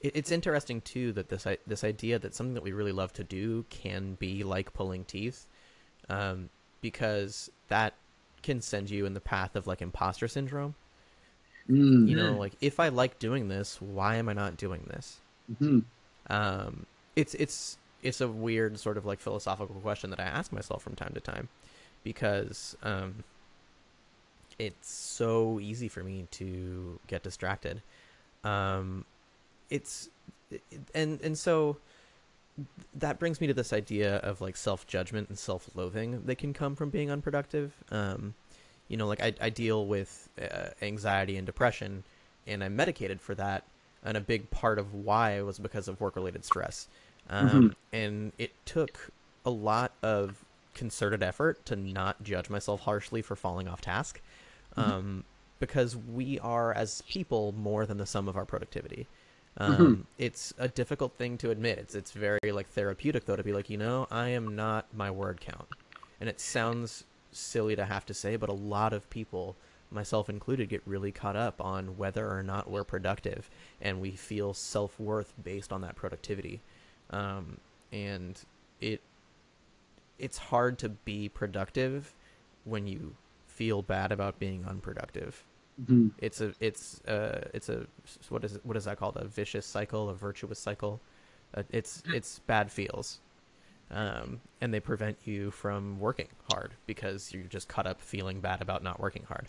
it, 0.00 0.16
it's 0.16 0.30
interesting 0.30 0.80
too 0.80 1.12
that 1.12 1.28
this 1.28 1.46
this 1.66 1.84
idea 1.84 2.18
that 2.18 2.34
something 2.34 2.54
that 2.54 2.62
we 2.62 2.72
really 2.72 2.92
love 2.92 3.12
to 3.14 3.24
do 3.24 3.64
can 3.68 4.14
be 4.14 4.42
like 4.42 4.72
pulling 4.72 5.04
teeth, 5.04 5.46
um, 6.08 6.48
because 6.80 7.50
that 7.68 7.94
can 8.42 8.60
send 8.62 8.88
you 8.88 9.04
in 9.04 9.14
the 9.14 9.20
path 9.20 9.54
of 9.54 9.66
like 9.66 9.82
imposter 9.82 10.28
syndrome. 10.28 10.74
Mm. 11.68 12.08
You 12.08 12.16
know, 12.16 12.32
like 12.32 12.52
if 12.60 12.80
I 12.80 12.88
like 12.88 13.18
doing 13.18 13.48
this, 13.48 13.80
why 13.80 14.16
am 14.16 14.28
I 14.28 14.32
not 14.32 14.56
doing 14.56 14.86
this? 14.88 15.20
Mhm. 15.60 15.84
um, 16.28 16.86
it's 17.16 17.34
it's 17.34 17.76
it's 18.02 18.20
a 18.20 18.28
weird 18.28 18.78
sort 18.78 18.96
of 18.96 19.06
like 19.06 19.20
philosophical 19.20 19.74
question 19.76 20.10
that 20.10 20.20
I 20.20 20.24
ask 20.24 20.52
myself 20.52 20.82
from 20.82 20.94
time 20.94 21.12
to 21.14 21.20
time 21.20 21.48
because 22.02 22.76
um, 22.82 23.24
it's 24.58 24.90
so 24.90 25.60
easy 25.60 25.88
for 25.88 26.02
me 26.02 26.26
to 26.32 26.98
get 27.06 27.22
distracted. 27.22 27.82
Um, 28.44 29.04
it's 29.68 30.08
and 30.94 31.20
and 31.22 31.38
so 31.38 31.76
that 32.94 33.18
brings 33.18 33.40
me 33.40 33.46
to 33.46 33.54
this 33.54 33.72
idea 33.72 34.16
of 34.16 34.40
like 34.40 34.56
self 34.56 34.86
judgment 34.86 35.28
and 35.28 35.38
self 35.38 35.70
loathing 35.74 36.22
that 36.26 36.36
can 36.36 36.52
come 36.52 36.74
from 36.74 36.90
being 36.90 37.10
unproductive. 37.10 37.72
Um, 37.90 38.34
you 38.88 38.96
know, 38.96 39.06
like 39.06 39.22
I, 39.22 39.34
I 39.40 39.50
deal 39.50 39.86
with 39.86 40.28
uh, 40.40 40.70
anxiety 40.82 41.36
and 41.36 41.46
depression, 41.46 42.02
and 42.46 42.62
I'm 42.64 42.76
medicated 42.76 43.20
for 43.20 43.34
that. 43.36 43.64
And 44.02 44.16
a 44.16 44.20
big 44.20 44.50
part 44.50 44.78
of 44.78 44.94
why 44.94 45.40
was 45.42 45.58
because 45.58 45.86
of 45.86 46.00
work 46.00 46.16
related 46.16 46.44
stress. 46.44 46.88
Um, 47.30 47.74
And 47.92 48.32
it 48.38 48.52
took 48.66 49.10
a 49.46 49.50
lot 49.50 49.92
of 50.02 50.44
concerted 50.74 51.22
effort 51.22 51.64
to 51.66 51.76
not 51.76 52.22
judge 52.22 52.50
myself 52.50 52.82
harshly 52.82 53.22
for 53.22 53.36
falling 53.36 53.68
off 53.68 53.80
task. 53.80 54.20
Um, 54.76 55.24
because 55.58 55.96
we 55.96 56.38
are, 56.40 56.72
as 56.72 57.02
people, 57.02 57.52
more 57.52 57.84
than 57.86 57.98
the 57.98 58.06
sum 58.06 58.28
of 58.28 58.36
our 58.36 58.46
productivity. 58.46 59.06
Um, 59.58 60.06
It's 60.16 60.54
a 60.58 60.68
difficult 60.68 61.14
thing 61.14 61.36
to 61.38 61.50
admit. 61.50 61.78
It's 61.78 61.94
it's 61.94 62.12
very 62.12 62.52
like 62.52 62.68
therapeutic 62.68 63.26
though 63.26 63.36
to 63.36 63.42
be 63.42 63.52
like, 63.52 63.68
you 63.68 63.76
know, 63.76 64.06
I 64.10 64.28
am 64.28 64.54
not 64.56 64.86
my 64.94 65.10
word 65.10 65.40
count, 65.40 65.68
and 66.20 66.28
it 66.28 66.40
sounds 66.40 67.04
silly 67.32 67.76
to 67.76 67.84
have 67.84 68.06
to 68.06 68.14
say, 68.14 68.36
but 68.36 68.48
a 68.48 68.54
lot 68.54 68.92
of 68.92 69.08
people, 69.10 69.56
myself 69.90 70.30
included, 70.30 70.68
get 70.68 70.82
really 70.86 71.12
caught 71.12 71.36
up 71.36 71.60
on 71.60 71.96
whether 71.98 72.30
or 72.30 72.42
not 72.42 72.70
we're 72.70 72.84
productive, 72.84 73.50
and 73.82 74.00
we 74.00 74.12
feel 74.12 74.54
self 74.54 74.98
worth 74.98 75.34
based 75.42 75.72
on 75.72 75.80
that 75.82 75.96
productivity, 75.96 76.60
um, 77.10 77.58
and 77.92 78.40
it 78.80 79.00
it's 80.18 80.38
hard 80.38 80.78
to 80.78 80.88
be 80.88 81.28
productive 81.28 82.14
when 82.64 82.86
you 82.86 83.14
feel 83.46 83.82
bad 83.82 84.12
about 84.12 84.38
being 84.38 84.64
unproductive. 84.66 85.44
Mm-hmm. 85.82 86.08
It's 86.18 86.40
a 86.40 86.52
it's 86.60 87.00
uh 87.06 87.48
it's 87.54 87.68
a 87.68 87.86
what 88.28 88.44
is 88.44 88.56
it, 88.56 88.60
what 88.64 88.76
is 88.76 88.84
that 88.84 88.98
called 88.98 89.16
a 89.16 89.26
vicious 89.26 89.66
cycle 89.66 90.08
a 90.08 90.14
virtuous 90.14 90.58
cycle. 90.58 91.00
Uh, 91.54 91.62
it's 91.70 92.02
it's 92.14 92.38
bad 92.40 92.70
feels, 92.70 93.20
um, 93.90 94.40
and 94.60 94.72
they 94.72 94.78
prevent 94.80 95.18
you 95.24 95.50
from 95.50 95.98
working 95.98 96.28
hard 96.52 96.74
because 96.86 97.32
you're 97.32 97.42
just 97.44 97.66
caught 97.66 97.86
up 97.86 98.00
feeling 98.00 98.40
bad 98.40 98.62
about 98.62 98.82
not 98.82 99.00
working 99.00 99.24
hard. 99.24 99.46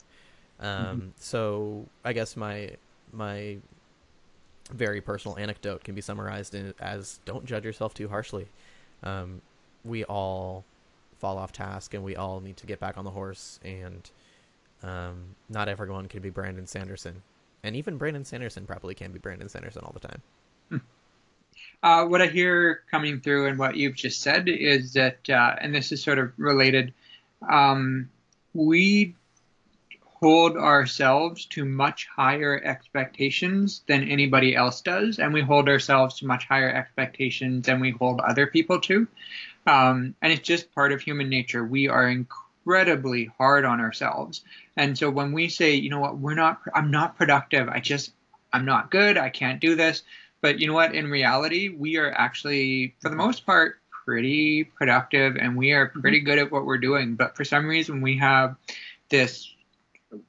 Um, 0.59 0.67
Mm-hmm. 0.67 1.07
So 1.19 1.87
I 2.03 2.13
guess 2.13 2.35
my 2.37 2.71
my 3.11 3.57
very 4.73 5.01
personal 5.01 5.37
anecdote 5.37 5.83
can 5.83 5.95
be 5.95 6.01
summarized 6.01 6.55
in, 6.55 6.73
as 6.79 7.19
don't 7.25 7.45
judge 7.45 7.65
yourself 7.65 7.93
too 7.93 8.07
harshly. 8.07 8.47
Um, 9.03 9.41
we 9.83 10.03
all 10.05 10.63
fall 11.19 11.37
off 11.37 11.51
task 11.51 11.93
and 11.93 12.03
we 12.03 12.15
all 12.15 12.39
need 12.39 12.57
to 12.57 12.67
get 12.67 12.79
back 12.79 12.97
on 12.97 13.05
the 13.05 13.11
horse 13.11 13.59
and 13.63 14.09
um, 14.83 15.35
not 15.49 15.67
everyone 15.69 16.07
can 16.07 16.21
be 16.21 16.29
Brandon 16.29 16.65
Sanderson. 16.65 17.21
And 17.63 17.75
even 17.75 17.97
Brandon 17.97 18.25
Sanderson 18.25 18.65
probably 18.65 18.95
can't 18.95 19.13
be 19.13 19.19
Brandon 19.19 19.47
Sanderson 19.49 19.83
all 19.83 19.93
the 19.93 20.07
time. 20.07 20.21
Uh, 21.83 22.05
what 22.05 22.21
I 22.21 22.27
hear 22.27 22.83
coming 22.91 23.19
through 23.21 23.47
and 23.47 23.57
what 23.57 23.75
you've 23.75 23.95
just 23.95 24.21
said 24.21 24.47
is 24.47 24.93
that, 24.93 25.29
uh, 25.29 25.55
and 25.59 25.73
this 25.73 25.91
is 25.91 26.03
sort 26.03 26.19
of 26.19 26.31
related, 26.37 26.93
um, 27.49 28.09
we 28.53 29.15
hold 30.21 30.55
ourselves 30.55 31.45
to 31.47 31.65
much 31.65 32.07
higher 32.15 32.61
expectations 32.63 33.81
than 33.87 34.07
anybody 34.07 34.55
else 34.55 34.81
does, 34.81 35.17
and 35.17 35.33
we 35.33 35.41
hold 35.41 35.67
ourselves 35.67 36.19
to 36.19 36.27
much 36.27 36.45
higher 36.47 36.69
expectations 36.69 37.65
than 37.65 37.79
we 37.79 37.91
hold 37.91 38.21
other 38.21 38.45
people 38.45 38.79
to. 38.79 39.07
Um, 39.65 40.15
and 40.21 40.31
it's 40.31 40.47
just 40.47 40.73
part 40.75 40.91
of 40.91 41.01
human 41.01 41.27
nature. 41.27 41.65
We 41.65 41.87
are 41.87 42.07
incredibly 42.07 43.31
hard 43.37 43.65
on 43.65 43.79
ourselves. 43.79 44.43
And 44.77 44.95
so 44.95 45.09
when 45.09 45.31
we 45.31 45.49
say, 45.49 45.73
you 45.73 45.89
know 45.89 45.99
what, 45.99 46.19
we're 46.19 46.35
not, 46.35 46.61
I'm 46.75 46.91
not 46.91 47.17
productive, 47.17 47.67
I 47.67 47.79
just, 47.79 48.11
I'm 48.53 48.65
not 48.65 48.91
good, 48.91 49.17
I 49.17 49.29
can't 49.29 49.59
do 49.59 49.75
this. 49.75 50.03
But 50.41 50.59
you 50.59 50.67
know 50.67 50.73
what, 50.73 50.93
in 50.93 51.09
reality, 51.09 51.69
we 51.69 51.97
are 51.97 52.11
actually, 52.11 52.95
for 52.99 53.09
the 53.09 53.15
most 53.15 53.45
part, 53.45 53.77
pretty 54.05 54.63
productive 54.63 55.35
and 55.35 55.55
we 55.55 55.71
are 55.71 55.87
pretty 55.87 56.19
good 56.19 56.39
at 56.39 56.51
what 56.51 56.65
we're 56.65 56.77
doing. 56.77 57.15
But 57.15 57.35
for 57.35 57.45
some 57.45 57.67
reason, 57.67 58.01
we 58.01 58.17
have 58.17 58.55
this 59.09 59.51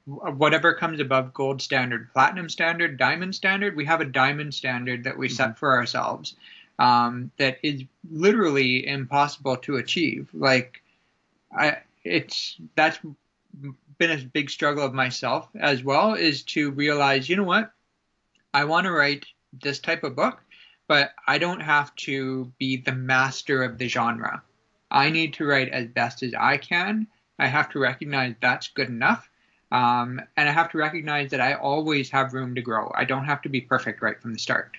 whatever 0.05 0.75
comes 0.75 1.01
above 1.01 1.35
gold 1.35 1.61
standard, 1.61 2.13
platinum 2.13 2.49
standard, 2.49 2.99
diamond 2.99 3.35
standard, 3.35 3.77
we 3.77 3.85
have 3.85 4.01
a 4.01 4.05
diamond 4.07 4.55
standard 4.55 5.05
that 5.05 5.19
we 5.19 5.29
set 5.29 5.59
for 5.59 5.77
ourselves 5.77 6.37
um, 6.79 7.31
that 7.39 7.59
is 7.63 7.83
literally 8.11 8.87
impossible 8.87 9.57
to 9.59 9.77
achieve. 9.77 10.29
Like, 10.33 10.83
I, 11.57 11.79
it's 12.05 12.57
that's 12.75 12.99
been 13.99 14.11
a 14.11 14.25
big 14.25 14.51
struggle 14.51 14.85
of 14.85 14.95
myself 14.95 15.49
as 15.59 15.85
well 15.85 16.15
is 16.15 16.43
to 16.43 16.71
realize, 16.71 17.29
you 17.29 17.37
know 17.37 17.45
what, 17.45 17.73
I 18.55 18.65
want 18.65 18.87
to 18.87 18.93
write 18.93 19.27
this 19.63 19.79
type 19.79 20.03
of 20.05 20.17
book, 20.17 20.41
but 20.89 21.11
I 21.27 21.39
don't 21.39 21.61
have 21.61 21.95
to 21.97 22.53
be 22.59 22.77
the 22.79 22.93
master 22.93 23.63
of 23.63 23.79
the 23.79 23.89
genre. 23.89 24.43
I 24.91 25.11
need 25.11 25.35
to 25.35 25.47
write 25.47 25.69
as 25.71 25.87
best 25.87 26.23
as 26.23 26.35
I 26.39 26.57
can. 26.57 27.07
I 27.39 27.47
have 27.47 27.71
to 27.71 27.79
recognize 27.79 28.35
that's 28.41 28.69
good 28.69 28.89
enough. 28.89 29.29
Um, 29.73 30.21
and 30.37 30.51
I 30.51 30.53
have 30.53 30.71
to 30.73 30.79
recognize 30.79 31.31
that 31.31 31.41
I 31.41 31.55
always 31.55 32.11
have 32.11 32.35
room 32.35 32.55
to 32.55 32.61
grow. 32.61 32.93
I 32.95 33.07
don't 33.07 33.25
have 33.25 33.41
to 33.43 33.49
be 33.49 33.63
perfect 33.63 34.03
right 34.03 34.21
from 34.21 34.35
the 34.35 34.39
start. 34.39 34.77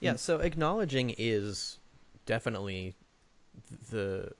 Yeah, 0.00 0.16
so 0.16 0.38
acknowledging 0.38 1.14
is 1.18 1.78
definitely 2.24 2.94
the 3.90 4.32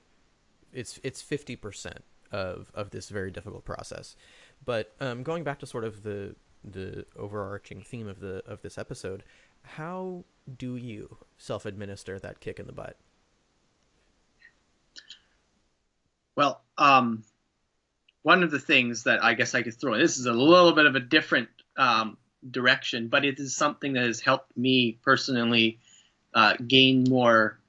it's 0.73 0.99
it's 1.03 1.21
fifty 1.21 1.55
percent 1.55 2.03
of 2.31 2.71
of 2.73 2.89
this 2.89 3.09
very 3.09 3.29
difficult 3.29 3.65
process. 3.65 4.15
But 4.65 4.93
um, 4.99 5.21
going 5.21 5.43
back 5.43 5.59
to 5.59 5.67
sort 5.67 5.83
of 5.83 6.01
the 6.01 6.35
the 6.63 7.05
overarching 7.15 7.81
theme 7.81 8.07
of 8.07 8.21
the 8.21 8.41
of 8.47 8.63
this 8.63 8.79
episode, 8.79 9.23
how 9.63 10.23
do 10.57 10.75
you 10.75 11.17
self 11.37 11.67
administer 11.67 12.17
that 12.17 12.39
kick 12.39 12.59
in 12.59 12.65
the 12.65 12.73
butt? 12.73 12.97
Well, 16.35 16.61
um, 16.79 17.23
one 18.21 18.43
of 18.43 18.51
the 18.51 18.59
things 18.59 19.03
that 19.03 19.23
I 19.23 19.33
guess 19.33 19.55
I 19.55 19.61
could 19.61 19.79
throw 19.79 19.93
in, 19.93 19.99
this 19.99 20.17
is 20.17 20.25
a 20.25 20.33
little 20.33 20.73
bit 20.73 20.85
of 20.85 20.95
a 20.95 20.99
different 20.99 21.49
um, 21.77 22.17
direction, 22.49 23.07
but 23.07 23.25
it 23.25 23.39
is 23.39 23.55
something 23.55 23.93
that 23.93 24.03
has 24.03 24.19
helped 24.19 24.55
me 24.57 24.99
personally 25.03 25.79
uh, 26.33 26.53
gain 26.65 27.05
more 27.07 27.59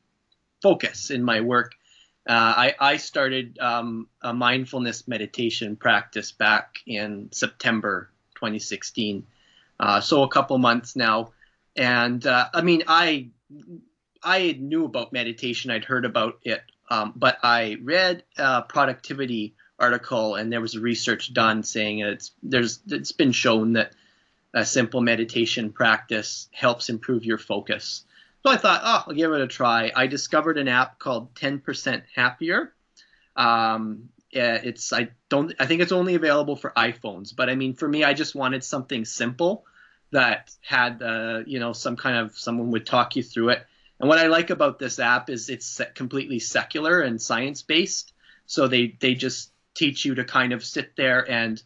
focus 0.62 1.11
in 1.11 1.23
my 1.23 1.40
work. 1.40 1.75
Uh, 2.28 2.33
I, 2.57 2.75
I, 2.78 2.97
started 2.99 3.59
um, 3.59 4.07
a 4.21 4.35
mindfulness 4.35 5.09
meditation 5.09 5.76
practice 5.76 6.33
back 6.33 6.76
in 6.87 7.30
September 7.33 8.11
2016, 8.35 9.26
uh, 9.80 10.00
so 10.00 10.23
a 10.23 10.28
couple 10.28 10.59
months 10.59 10.95
now. 10.95 11.33
And 11.76 12.25
uh, 12.26 12.49
I 12.52 12.61
mean, 12.61 12.83
I 12.87 13.30
I 14.23 14.57
knew 14.61 14.85
about 14.85 15.12
meditation, 15.12 15.71
I'd 15.71 15.85
heard 15.85 16.04
about 16.04 16.40
it, 16.42 16.62
um, 16.90 17.14
but 17.16 17.38
I 17.42 17.78
read 17.83 18.23
a 18.37 18.62
productivity 18.62 19.54
article, 19.80 20.34
and 20.34 20.52
there 20.52 20.60
was 20.60 20.76
research 20.76 21.32
done 21.32 21.62
saying 21.62 22.00
it's 22.00 22.32
there's 22.42 22.80
it's 22.88 23.12
been 23.12 23.32
shown 23.32 23.75
that 23.75 23.92
a 24.52 24.64
simple 24.64 25.00
meditation 25.00 25.72
practice 25.72 26.49
helps 26.52 26.88
improve 26.88 27.25
your 27.25 27.38
focus. 27.38 28.04
So 28.42 28.50
I 28.50 28.56
thought, 28.56 28.80
oh, 28.84 29.04
I'll 29.08 29.14
give 29.14 29.32
it 29.32 29.40
a 29.40 29.46
try. 29.46 29.92
I 29.94 30.06
discovered 30.06 30.58
an 30.58 30.66
app 30.66 30.99
called 30.99 31.34
10% 31.34 32.02
Happier. 32.14 32.72
Um, 33.37 34.08
it's 34.32 34.92
I 34.92 35.10
don't 35.28 35.52
I 35.58 35.66
think 35.66 35.82
it's 35.82 35.92
only 35.92 36.14
available 36.14 36.56
for 36.56 36.70
iPhones, 36.76 37.34
but 37.34 37.50
I 37.50 37.54
mean 37.54 37.75
for 37.75 37.88
me, 37.88 38.04
I 38.04 38.14
just 38.14 38.34
wanted 38.34 38.62
something 38.62 39.04
simple 39.04 39.64
that 40.12 40.54
had 40.60 41.02
uh, 41.02 41.40
you 41.46 41.58
know 41.58 41.72
some 41.72 41.96
kind 41.96 42.16
of 42.18 42.38
someone 42.38 42.70
would 42.70 42.87
talk 42.87 43.16
you 43.16 43.22
through 43.22 43.50
it. 43.50 43.66
And 43.99 44.08
what 44.08 44.18
I 44.18 44.28
like 44.28 44.50
about 44.50 44.78
this 44.78 44.99
app 44.99 45.30
is 45.30 45.50
it's 45.50 45.80
completely 45.94 46.38
secular 46.38 47.00
and 47.00 47.20
science 47.20 47.62
based. 47.62 48.12
So 48.46 48.68
they 48.68 48.96
they 49.00 49.14
just 49.14 49.50
teach 49.80 50.04
you 50.04 50.14
to 50.16 50.25
kind 50.25 50.52
of 50.52 50.64
sit 50.64 50.94
there 50.94 51.28
and 51.28 51.62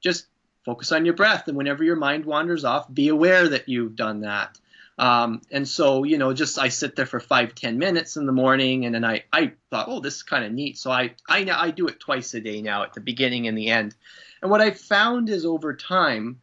just 0.00 0.26
focus 0.64 0.92
on 0.92 1.04
your 1.04 1.14
breath. 1.14 1.48
And 1.48 1.56
whenever 1.56 1.82
your 1.82 1.96
mind 1.96 2.24
wanders 2.24 2.64
off, 2.64 2.92
be 2.92 3.08
aware 3.08 3.48
that 3.48 3.68
you've 3.68 3.96
done 3.96 4.20
that. 4.20 4.58
Um, 4.96 5.42
and 5.50 5.66
so, 5.66 6.04
you 6.04 6.18
know, 6.18 6.32
just 6.32 6.58
I 6.58 6.68
sit 6.70 6.96
there 6.96 7.06
for 7.06 7.20
five, 7.20 7.54
ten 7.54 7.78
minutes 7.78 8.16
in 8.16 8.26
the 8.26 8.32
morning, 8.32 8.84
and 8.84 8.94
then 8.94 9.04
I, 9.04 9.24
I 9.32 9.52
thought, 9.70 9.88
oh, 9.88 10.00
this 10.00 10.16
is 10.16 10.22
kind 10.22 10.44
of 10.44 10.52
neat. 10.52 10.78
So 10.78 10.90
I, 10.90 11.14
I, 11.28 11.48
I 11.50 11.70
do 11.70 11.86
it 11.86 12.00
twice 12.00 12.34
a 12.34 12.40
day 12.40 12.62
now, 12.62 12.82
at 12.82 12.94
the 12.94 13.00
beginning 13.00 13.46
and 13.46 13.56
the 13.56 13.68
end. 13.68 13.94
And 14.42 14.50
what 14.50 14.60
I 14.60 14.72
found 14.72 15.28
is 15.28 15.44
over 15.44 15.74
time, 15.74 16.40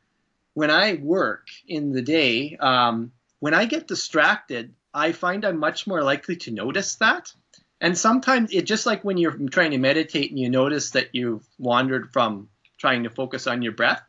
when 0.53 0.71
I 0.71 0.93
work 0.93 1.47
in 1.67 1.91
the 1.91 2.01
day, 2.01 2.57
um, 2.59 3.11
when 3.39 3.53
I 3.53 3.65
get 3.65 3.87
distracted, 3.87 4.73
I 4.93 5.11
find 5.11 5.43
I'm 5.43 5.59
much 5.59 5.85
more 5.85 6.01
likely 6.01 6.37
to 6.37 6.51
notice 6.51 6.95
that. 6.95 7.33
And 7.81 7.97
sometimes 7.97 8.51
it 8.53 8.65
just 8.65 8.85
like 8.85 9.03
when 9.03 9.17
you're 9.17 9.37
trying 9.49 9.71
to 9.71 9.77
meditate 9.77 10.31
and 10.31 10.39
you 10.39 10.49
notice 10.49 10.91
that 10.91 11.09
you've 11.13 11.45
wandered 11.57 12.13
from 12.13 12.49
trying 12.77 13.03
to 13.03 13.09
focus 13.09 13.47
on 13.47 13.61
your 13.61 13.73
breath 13.73 14.01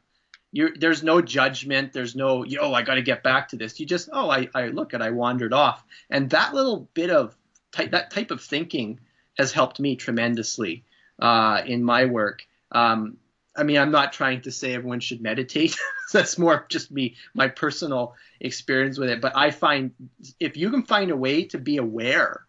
you're, 0.57 0.71
there's 0.75 1.03
no 1.03 1.21
judgment. 1.21 1.93
There's 1.93 2.17
no, 2.17 2.43
yo, 2.43 2.73
I 2.73 2.81
got 2.81 2.95
to 2.95 3.03
get 3.03 3.23
back 3.23 3.49
to 3.49 3.57
this. 3.57 3.79
You 3.79 3.85
just, 3.85 4.09
oh, 4.11 4.31
I, 4.31 4.49
I 4.55 4.69
look 4.69 4.95
and 4.95 5.03
I 5.03 5.11
wandered 5.11 5.53
off. 5.53 5.85
And 6.09 6.31
that 6.31 6.55
little 6.55 6.89
bit 6.95 7.11
of 7.11 7.37
type, 7.73 7.91
that 7.91 8.11
type 8.11 8.31
of 8.31 8.41
thinking 8.41 9.01
has 9.37 9.53
helped 9.53 9.79
me 9.79 9.97
tremendously 9.97 10.85
uh, 11.21 11.61
in 11.67 11.85
my 11.85 12.07
work. 12.07 12.47
Um, 12.73 13.19
I 13.55 13.65
mean, 13.65 13.77
I'm 13.77 13.91
not 13.91 14.15
trying 14.15 14.41
to 14.43 14.51
say 14.51 14.73
everyone 14.73 15.01
should 15.01 15.21
meditate. 15.21 15.77
That's 16.15 16.39
more 16.39 16.65
just 16.71 16.91
me, 16.91 17.17
my 17.35 17.49
personal 17.49 18.15
experience 18.41 18.99
with 18.99 19.11
it. 19.11 19.21
But 19.21 19.37
I 19.37 19.51
find 19.51 19.93
if 20.41 20.57
you 20.57 20.71
can 20.71 20.85
find 20.85 21.11
a 21.11 21.17
way 21.17 21.45
to 21.49 21.59
be 21.59 21.77
aware 21.77 22.46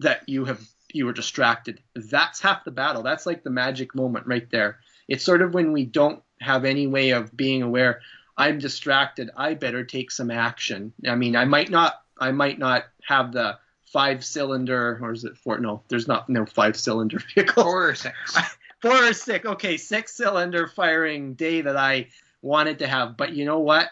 that 0.00 0.28
you 0.28 0.44
have 0.44 0.60
you 0.92 1.06
were 1.06 1.12
distracted, 1.12 1.80
that's 1.94 2.40
half 2.40 2.64
the 2.64 2.70
battle. 2.70 3.02
That's 3.02 3.26
like 3.26 3.42
the 3.42 3.50
magic 3.50 3.94
moment 3.94 4.26
right 4.26 4.48
there. 4.50 4.78
It's 5.06 5.24
sort 5.24 5.42
of 5.42 5.54
when 5.54 5.72
we 5.72 5.84
don't 5.84 6.22
have 6.40 6.64
any 6.64 6.86
way 6.86 7.10
of 7.10 7.36
being 7.36 7.62
aware 7.62 8.00
i'm 8.36 8.58
distracted 8.58 9.30
i 9.36 9.54
better 9.54 9.84
take 9.84 10.10
some 10.10 10.30
action. 10.30 10.92
I 11.06 11.14
mean 11.16 11.36
i 11.36 11.44
might 11.44 11.70
not 11.70 12.00
i 12.18 12.30
might 12.30 12.58
not 12.58 12.84
have 13.06 13.32
the 13.32 13.58
five 13.84 14.24
cylinder 14.24 14.98
or 15.02 15.12
is 15.12 15.24
it 15.24 15.36
four? 15.36 15.58
No 15.58 15.82
there's 15.88 16.08
not 16.08 16.28
no 16.28 16.46
five 16.46 16.76
cylinder 16.76 17.18
vehicle. 17.34 17.64
Four 17.64 17.90
or 17.90 17.94
six. 17.94 18.38
Four 18.80 19.08
or 19.08 19.12
six. 19.12 19.44
Okay 19.44 19.76
six 19.76 20.14
cylinder 20.14 20.68
firing 20.68 21.34
day 21.34 21.62
that 21.62 21.76
i 21.76 22.06
wanted 22.40 22.78
to 22.78 22.86
have. 22.86 23.16
But 23.16 23.32
you 23.32 23.44
know 23.44 23.58
what 23.58 23.88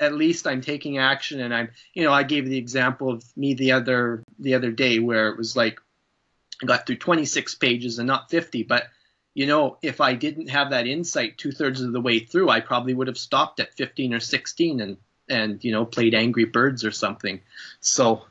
at 0.00 0.14
least 0.14 0.46
i'm 0.46 0.60
taking 0.60 0.98
action 0.98 1.40
and 1.40 1.54
i'm 1.54 1.70
you 1.94 2.02
know 2.02 2.12
i 2.12 2.22
gave 2.22 2.48
the 2.48 2.58
example 2.58 3.10
of 3.10 3.24
me 3.36 3.54
the 3.54 3.72
other 3.72 4.22
the 4.38 4.54
other 4.54 4.72
day 4.72 4.98
where 4.98 5.28
it 5.28 5.36
was 5.36 5.54
like 5.54 5.80
i 6.62 6.66
got 6.66 6.86
through 6.86 6.96
26 6.96 7.54
pages 7.56 7.98
and 7.98 8.06
not 8.06 8.30
50 8.30 8.64
but 8.64 8.84
you 9.34 9.46
know, 9.46 9.78
if 9.82 10.00
I 10.00 10.14
didn't 10.14 10.48
have 10.48 10.70
that 10.70 10.86
insight 10.86 11.38
two 11.38 11.52
thirds 11.52 11.80
of 11.80 11.92
the 11.92 12.00
way 12.00 12.18
through, 12.18 12.48
I 12.48 12.60
probably 12.60 12.94
would 12.94 13.06
have 13.06 13.18
stopped 13.18 13.60
at 13.60 13.72
15 13.74 14.14
or 14.14 14.20
16 14.20 14.80
and 14.80 14.96
and 15.28 15.62
you 15.64 15.70
know 15.70 15.84
played 15.84 16.14
Angry 16.14 16.44
Birds 16.44 16.84
or 16.84 16.90
something. 16.90 17.40
So, 17.80 18.26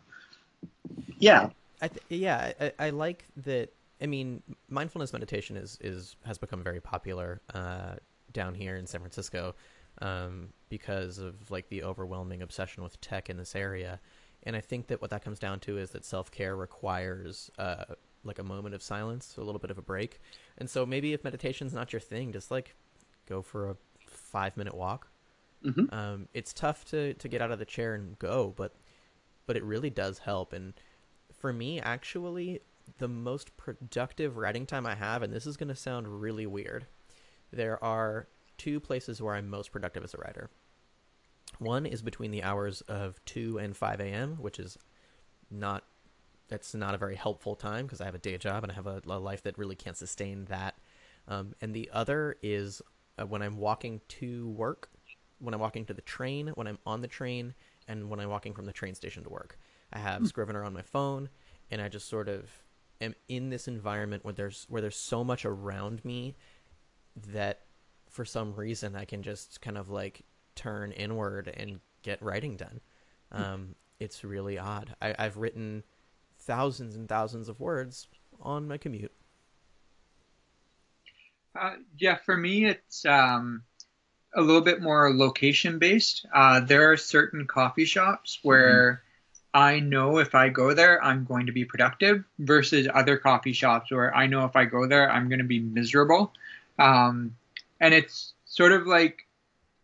yeah, 1.17 1.49
I 1.81 1.87
th- 1.87 2.03
yeah, 2.09 2.51
I, 2.59 2.73
I 2.77 2.89
like 2.89 3.25
that. 3.37 3.69
I 4.01 4.05
mean, 4.05 4.43
mindfulness 4.69 5.13
meditation 5.13 5.55
is 5.55 5.77
is 5.81 6.17
has 6.25 6.37
become 6.37 6.63
very 6.63 6.81
popular 6.81 7.41
uh, 7.53 7.95
down 8.33 8.53
here 8.53 8.75
in 8.75 8.85
San 8.85 8.99
Francisco 8.99 9.55
um, 10.01 10.49
because 10.69 11.17
of 11.17 11.49
like 11.51 11.69
the 11.69 11.83
overwhelming 11.83 12.41
obsession 12.41 12.83
with 12.83 12.99
tech 13.01 13.29
in 13.29 13.37
this 13.37 13.55
area. 13.55 13.99
And 14.43 14.55
I 14.55 14.61
think 14.61 14.87
that 14.87 15.01
what 15.01 15.09
that 15.11 15.23
comes 15.23 15.39
down 15.39 15.59
to 15.61 15.77
is 15.77 15.91
that 15.91 16.05
self 16.05 16.31
care 16.31 16.55
requires 16.55 17.51
uh, 17.57 17.85
like 18.23 18.39
a 18.39 18.43
moment 18.43 18.75
of 18.75 18.81
silence, 18.81 19.35
a 19.37 19.41
little 19.41 19.59
bit 19.59 19.71
of 19.71 19.77
a 19.77 19.81
break. 19.81 20.21
And 20.57 20.69
so 20.69 20.85
maybe 20.85 21.13
if 21.13 21.23
meditation's 21.23 21.73
not 21.73 21.91
your 21.91 21.99
thing, 21.99 22.31
just 22.31 22.51
like 22.51 22.75
go 23.27 23.41
for 23.41 23.69
a 23.69 23.75
five 24.07 24.55
minute 24.57 24.75
walk. 24.75 25.07
Mhm. 25.65 25.91
Um, 25.93 26.27
it's 26.33 26.53
tough 26.53 26.85
to, 26.85 27.13
to 27.15 27.27
get 27.27 27.41
out 27.41 27.51
of 27.51 27.59
the 27.59 27.65
chair 27.65 27.95
and 27.95 28.17
go, 28.19 28.53
but 28.55 28.75
but 29.45 29.57
it 29.57 29.63
really 29.63 29.89
does 29.89 30.19
help. 30.19 30.53
And 30.53 30.73
for 31.33 31.51
me, 31.51 31.81
actually, 31.81 32.61
the 32.99 33.07
most 33.07 33.57
productive 33.57 34.37
writing 34.37 34.65
time 34.65 34.85
I 34.85 34.95
have, 34.95 35.23
and 35.23 35.33
this 35.33 35.47
is 35.47 35.57
going 35.57 35.69
to 35.69 35.75
sound 35.75 36.21
really 36.21 36.45
weird, 36.45 36.85
there 37.51 37.83
are 37.83 38.27
two 38.59 38.79
places 38.79 39.21
where 39.21 39.33
I'm 39.33 39.49
most 39.49 39.71
productive 39.71 40.03
as 40.03 40.13
a 40.13 40.17
writer. 40.17 40.51
One 41.57 41.87
is 41.87 42.03
between 42.03 42.29
the 42.29 42.43
hours 42.43 42.81
of 42.81 43.23
2 43.25 43.57
and 43.57 43.75
5 43.75 43.99
a.m., 43.99 44.37
which 44.39 44.59
is 44.59 44.77
not 45.49 45.83
that's 46.47 46.73
not 46.73 46.95
a 46.95 46.97
very 46.97 47.15
helpful 47.15 47.55
time 47.55 47.85
because 47.85 48.01
I 48.01 48.05
have 48.05 48.15
a 48.15 48.19
day 48.19 48.35
job 48.37 48.63
and 48.63 48.71
I 48.71 48.75
have 48.75 48.87
a, 48.87 49.01
a 49.05 49.19
life 49.19 49.43
that 49.43 49.57
really 49.57 49.75
can't 49.75 49.95
sustain 49.95 50.45
that. 50.45 50.75
Um, 51.27 51.53
and 51.61 51.75
the 51.75 51.91
other 51.93 52.37
is 52.41 52.81
uh, 53.19 53.25
when 53.27 53.43
I'm 53.43 53.57
walking 53.57 54.01
to 54.07 54.49
work, 54.49 54.89
when 55.37 55.53
I'm 55.53 55.59
walking 55.59 55.85
to 55.85 55.93
the 55.93 56.01
train, 56.01 56.47
when 56.55 56.65
I'm 56.65 56.79
on 56.87 57.01
the 57.01 57.07
train, 57.07 57.53
and 57.87 58.09
when 58.09 58.19
I'm 58.19 58.29
walking 58.29 58.53
from 58.53 58.65
the 58.65 58.73
train 58.73 58.95
station 58.95 59.23
to 59.23 59.29
work. 59.29 59.59
I 59.93 59.99
have 59.99 60.27
Scrivener 60.27 60.63
on 60.63 60.73
my 60.73 60.81
phone, 60.81 61.29
and 61.69 61.81
I 61.81 61.87
just 61.87 62.09
sort 62.09 62.29
of 62.29 62.49
am 62.99 63.15
in 63.27 63.49
this 63.49 63.67
environment 63.67 64.25
where 64.25 64.33
there's 64.33 64.65
where 64.69 64.81
there's 64.81 64.95
so 64.95 65.23
much 65.23 65.45
around 65.45 66.03
me 66.03 66.35
that 67.31 67.61
for 68.09 68.25
some 68.25 68.53
reason 68.53 68.95
I 68.95 69.05
can 69.05 69.23
just 69.23 69.61
kind 69.61 69.77
of 69.77 69.89
like 69.89 70.21
turn 70.55 70.91
inward 70.91 71.53
and 71.55 71.79
get 72.01 72.21
writing 72.21 72.57
done. 72.57 72.81
Um, 73.31 73.75
it's 73.99 74.23
really 74.23 74.57
odd. 74.57 74.95
I, 75.01 75.15
I've 75.17 75.37
written 75.37 75.83
thousands 76.39 76.95
and 76.95 77.07
thousands 77.07 77.49
of 77.49 77.59
words 77.59 78.07
on 78.41 78.67
my 78.67 78.77
commute. 78.77 79.11
Uh, 81.59 81.75
yeah, 81.97 82.15
for 82.15 82.37
me, 82.37 82.65
it's 82.65 83.05
um, 83.05 83.63
a 84.35 84.41
little 84.41 84.61
bit 84.61 84.81
more 84.81 85.13
location 85.13 85.79
based. 85.79 86.25
Uh, 86.33 86.59
there 86.59 86.91
are 86.91 86.97
certain 86.97 87.45
coffee 87.45 87.85
shops 87.85 88.39
where 88.43 89.03
I 89.53 89.79
know 89.79 90.19
if 90.19 90.35
I 90.35 90.49
go 90.49 90.73
there, 90.73 91.03
I'm 91.03 91.25
going 91.25 91.47
to 91.47 91.51
be 91.51 91.65
productive, 91.65 92.23
versus 92.37 92.87
other 92.93 93.17
coffee 93.17 93.53
shops 93.53 93.91
where 93.91 94.15
I 94.15 94.27
know 94.27 94.45
if 94.45 94.55
I 94.55 94.65
go 94.65 94.87
there, 94.87 95.11
I'm 95.11 95.27
going 95.27 95.39
to 95.39 95.45
be 95.45 95.59
miserable. 95.59 96.33
Um, 96.77 97.35
and 97.79 97.93
it's 97.93 98.33
sort 98.45 98.71
of 98.71 98.87
like 98.87 99.27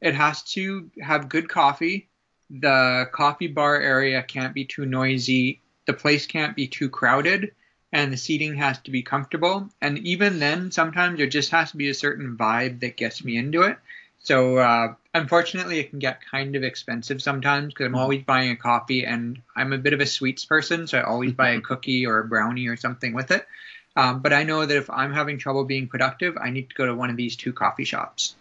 it 0.02 0.16
has 0.16 0.44
to 0.54 0.90
have 1.02 1.30
good 1.30 1.50
coffee. 1.50 2.10
The 2.50 3.10
coffee 3.12 3.48
bar 3.48 3.80
area 3.80 4.22
can't 4.22 4.54
be 4.54 4.66
too 4.66 4.86
noisy. 4.86 5.62
The 5.86 5.94
place 5.94 6.26
can't 6.26 6.56
be 6.56 6.68
too 6.68 6.90
crowded 6.90 7.52
and 7.96 8.12
the 8.12 8.18
seating 8.18 8.56
has 8.56 8.78
to 8.80 8.92
be 8.92 9.02
comfortable. 9.02 9.70
And 9.82 10.00
even 10.00 10.40
then, 10.40 10.70
sometimes 10.72 11.18
there 11.18 11.28
just 11.28 11.52
has 11.52 11.72
to 11.72 11.78
be 11.78 11.88
a 11.88 11.94
certain 11.94 12.36
vibe 12.38 12.82
that 12.82 12.98
gets 12.98 13.24
me 13.24 13.38
into 13.38 13.62
it. 13.62 13.78
So, 14.20 14.58
uh, 14.58 14.96
unfortunately, 15.14 15.80
it 15.80 15.92
can 15.92 16.00
get 16.00 16.20
kind 16.30 16.58
of 16.58 16.64
expensive 16.64 17.22
sometimes 17.22 17.74
because 17.74 17.86
I'm 17.86 17.96
always 17.96 18.24
buying 18.24 18.52
a 18.52 18.58
coffee 18.58 19.06
and 19.06 19.42
I'm 19.56 19.72
a 19.72 19.78
bit 19.78 19.94
of 19.94 20.02
a 20.02 20.06
sweets 20.06 20.44
person. 20.44 20.88
So, 20.88 20.98
I 20.98 21.04
always 21.04 21.32
buy 21.32 21.52
a 21.52 21.62
cookie 21.70 22.06
or 22.06 22.20
a 22.20 22.28
brownie 22.28 22.68
or 22.68 22.76
something 22.76 23.14
with 23.14 23.32
it. 23.32 23.48
Um, 23.96 24.22
but 24.22 24.34
I 24.34 24.44
know 24.44 24.66
that 24.66 24.76
if 24.76 24.90
I'm 24.90 25.14
having 25.14 25.38
trouble 25.38 25.64
being 25.64 25.88
productive, 25.88 26.38
I 26.38 26.50
need 26.50 26.70
to 26.70 26.76
go 26.76 26.86
to 26.86 26.94
one 26.94 27.10
of 27.10 27.16
these 27.16 27.36
two 27.36 27.54
coffee 27.54 27.86
shops. 27.86 28.36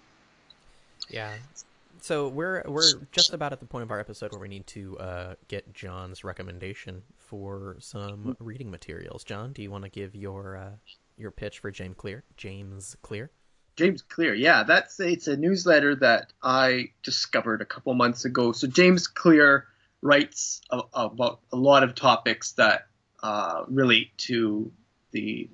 Yeah. 1.09 1.31
So 2.01 2.29
we're 2.29 2.63
we're 2.67 3.01
just 3.13 3.33
about 3.33 3.53
at 3.53 3.61
the 3.61 3.67
point 3.67 3.85
of 3.85 3.91
our 3.91 4.01
episode 4.01 4.33
where 4.33 4.41
we 4.41 4.49
need 4.49 4.67
to 4.69 4.99
uh, 4.99 5.35
get 5.49 5.73
John's 5.73 6.25
recommendation 6.25 7.03
for 7.17 7.77
some 7.79 8.37
reading 8.41 8.71
materials. 8.71 9.25
John, 9.25 9.53
do 9.53 9.63
you 9.63 9.71
want 9.71 9.85
to 9.85 9.91
give 9.91 10.15
your 10.15 10.57
uh, 10.57 10.71
your 11.17 11.31
pitch 11.31 11.61
for 11.61 11.71
James 11.71 11.95
Clear? 11.97 12.25
James 12.37 12.97
Clear. 13.03 13.31
James 13.77 14.03
Clear, 14.03 14.35
yeah, 14.35 14.63
that's 14.65 15.01
it's 15.01 15.27
a 15.29 15.37
newsletter 15.37 15.95
that 15.97 16.33
I 16.43 16.91
discovered 17.03 17.63
a 17.63 17.65
couple 17.65 17.95
months 17.95 18.25
ago. 18.25 18.53
So 18.53 18.67
James 18.67 19.07
Clear 19.07 19.67
writes 20.03 20.61
a, 20.71 20.83
about 20.93 21.41
a 21.53 21.57
lot 21.57 21.83
of 21.83 21.95
topics 21.95 22.53
that 22.53 22.87
uh, 23.23 23.65
relate 23.67 24.17
to 24.19 24.71
the 25.15 25.49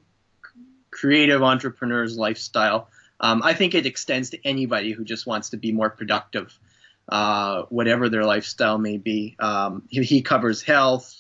creative 0.91 1.43
entrepreneur's 1.43 2.19
lifestyle. 2.19 2.89
Um, 3.21 3.43
I 3.45 3.55
think 3.55 3.75
it 3.75 3.87
extends 3.87 4.31
to 4.31 4.45
anybody 4.45 4.91
who 4.93 5.05
just 5.05 5.27
wants 5.27 5.51
to 5.51 5.59
be 5.59 5.71
more 5.71 5.91
productive, 5.91 6.59
uh, 7.09 7.63
whatever 7.69 8.09
their 8.09 8.25
lifestyle 8.25 8.79
may 8.79 8.97
be. 8.97 9.37
Um, 9.39 9.83
he, 9.89 10.03
he 10.03 10.23
covers 10.23 10.63
health, 10.63 11.15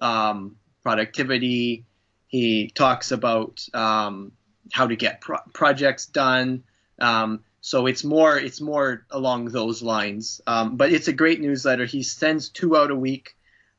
um, 0.00 0.56
productivity. 0.82 1.86
He 2.26 2.68
talks 2.68 3.12
about 3.12 3.66
um, 3.72 4.32
how 4.72 4.88
to 4.88 4.96
get 4.96 5.20
pro- 5.20 5.38
projects 5.54 6.06
done. 6.06 6.64
Um, 7.00 7.44
so 7.60 7.86
it's 7.86 8.04
more 8.04 8.36
it's 8.36 8.60
more 8.60 9.06
along 9.10 9.46
those 9.46 9.82
lines. 9.82 10.40
Um, 10.46 10.76
but 10.76 10.92
it's 10.92 11.08
a 11.08 11.12
great 11.12 11.40
newsletter. 11.40 11.84
He 11.84 12.02
sends 12.02 12.48
two 12.48 12.76
out 12.76 12.90
a 12.90 12.96
week. 12.96 13.36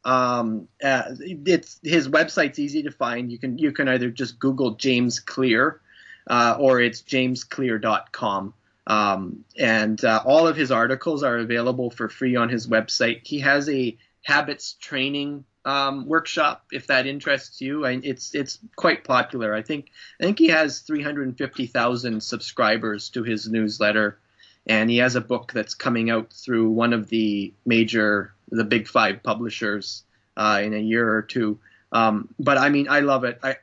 Um, 0.07 0.69
uh, 0.81 1.03
it's 1.19 1.81
his 1.83 2.07
website's 2.07 2.59
easy 2.59 2.83
to 2.83 2.91
find. 2.91 3.29
You 3.29 3.37
can 3.37 3.57
you 3.57 3.73
can 3.73 3.89
either 3.89 4.09
just 4.09 4.39
Google 4.39 4.71
James 4.75 5.19
Clear, 5.19 5.81
uh, 6.27 6.55
or 6.57 6.79
it's 6.79 7.01
jamesclear.com. 7.01 8.53
Um, 8.87 9.43
and 9.59 10.03
uh, 10.05 10.23
all 10.25 10.47
of 10.47 10.55
his 10.55 10.71
articles 10.71 11.23
are 11.23 11.37
available 11.37 11.91
for 11.91 12.07
free 12.07 12.37
on 12.37 12.47
his 12.47 12.67
website. 12.67 13.27
He 13.27 13.41
has 13.41 13.67
a 13.67 13.97
habits 14.23 14.77
training 14.79 15.43
um, 15.65 16.07
workshop 16.07 16.63
if 16.71 16.87
that 16.87 17.05
interests 17.05 17.59
you. 17.59 17.83
And 17.83 18.05
it's 18.05 18.33
it's 18.33 18.59
quite 18.77 19.03
popular. 19.03 19.53
I 19.53 19.61
think 19.61 19.91
I 20.21 20.23
think 20.23 20.39
he 20.39 20.47
has 20.47 20.79
350,000 20.79 22.23
subscribers 22.23 23.09
to 23.09 23.23
his 23.23 23.49
newsletter, 23.49 24.19
and 24.65 24.89
he 24.89 24.97
has 24.99 25.15
a 25.15 25.21
book 25.21 25.51
that's 25.53 25.73
coming 25.73 26.09
out 26.09 26.31
through 26.31 26.69
one 26.69 26.93
of 26.93 27.09
the 27.09 27.53
major 27.65 28.33
the 28.49 28.63
big 28.63 28.87
five 28.87 29.23
publishers 29.23 30.03
uh, 30.35 30.61
in 30.63 30.73
a 30.73 30.79
year 30.79 31.09
or 31.13 31.21
two. 31.21 31.59
Um, 31.91 32.33
but 32.39 32.57
I 32.57 32.69
mean, 32.69 32.87
I 32.89 33.01
love 33.01 33.23
it. 33.23 33.39
I 33.43 33.57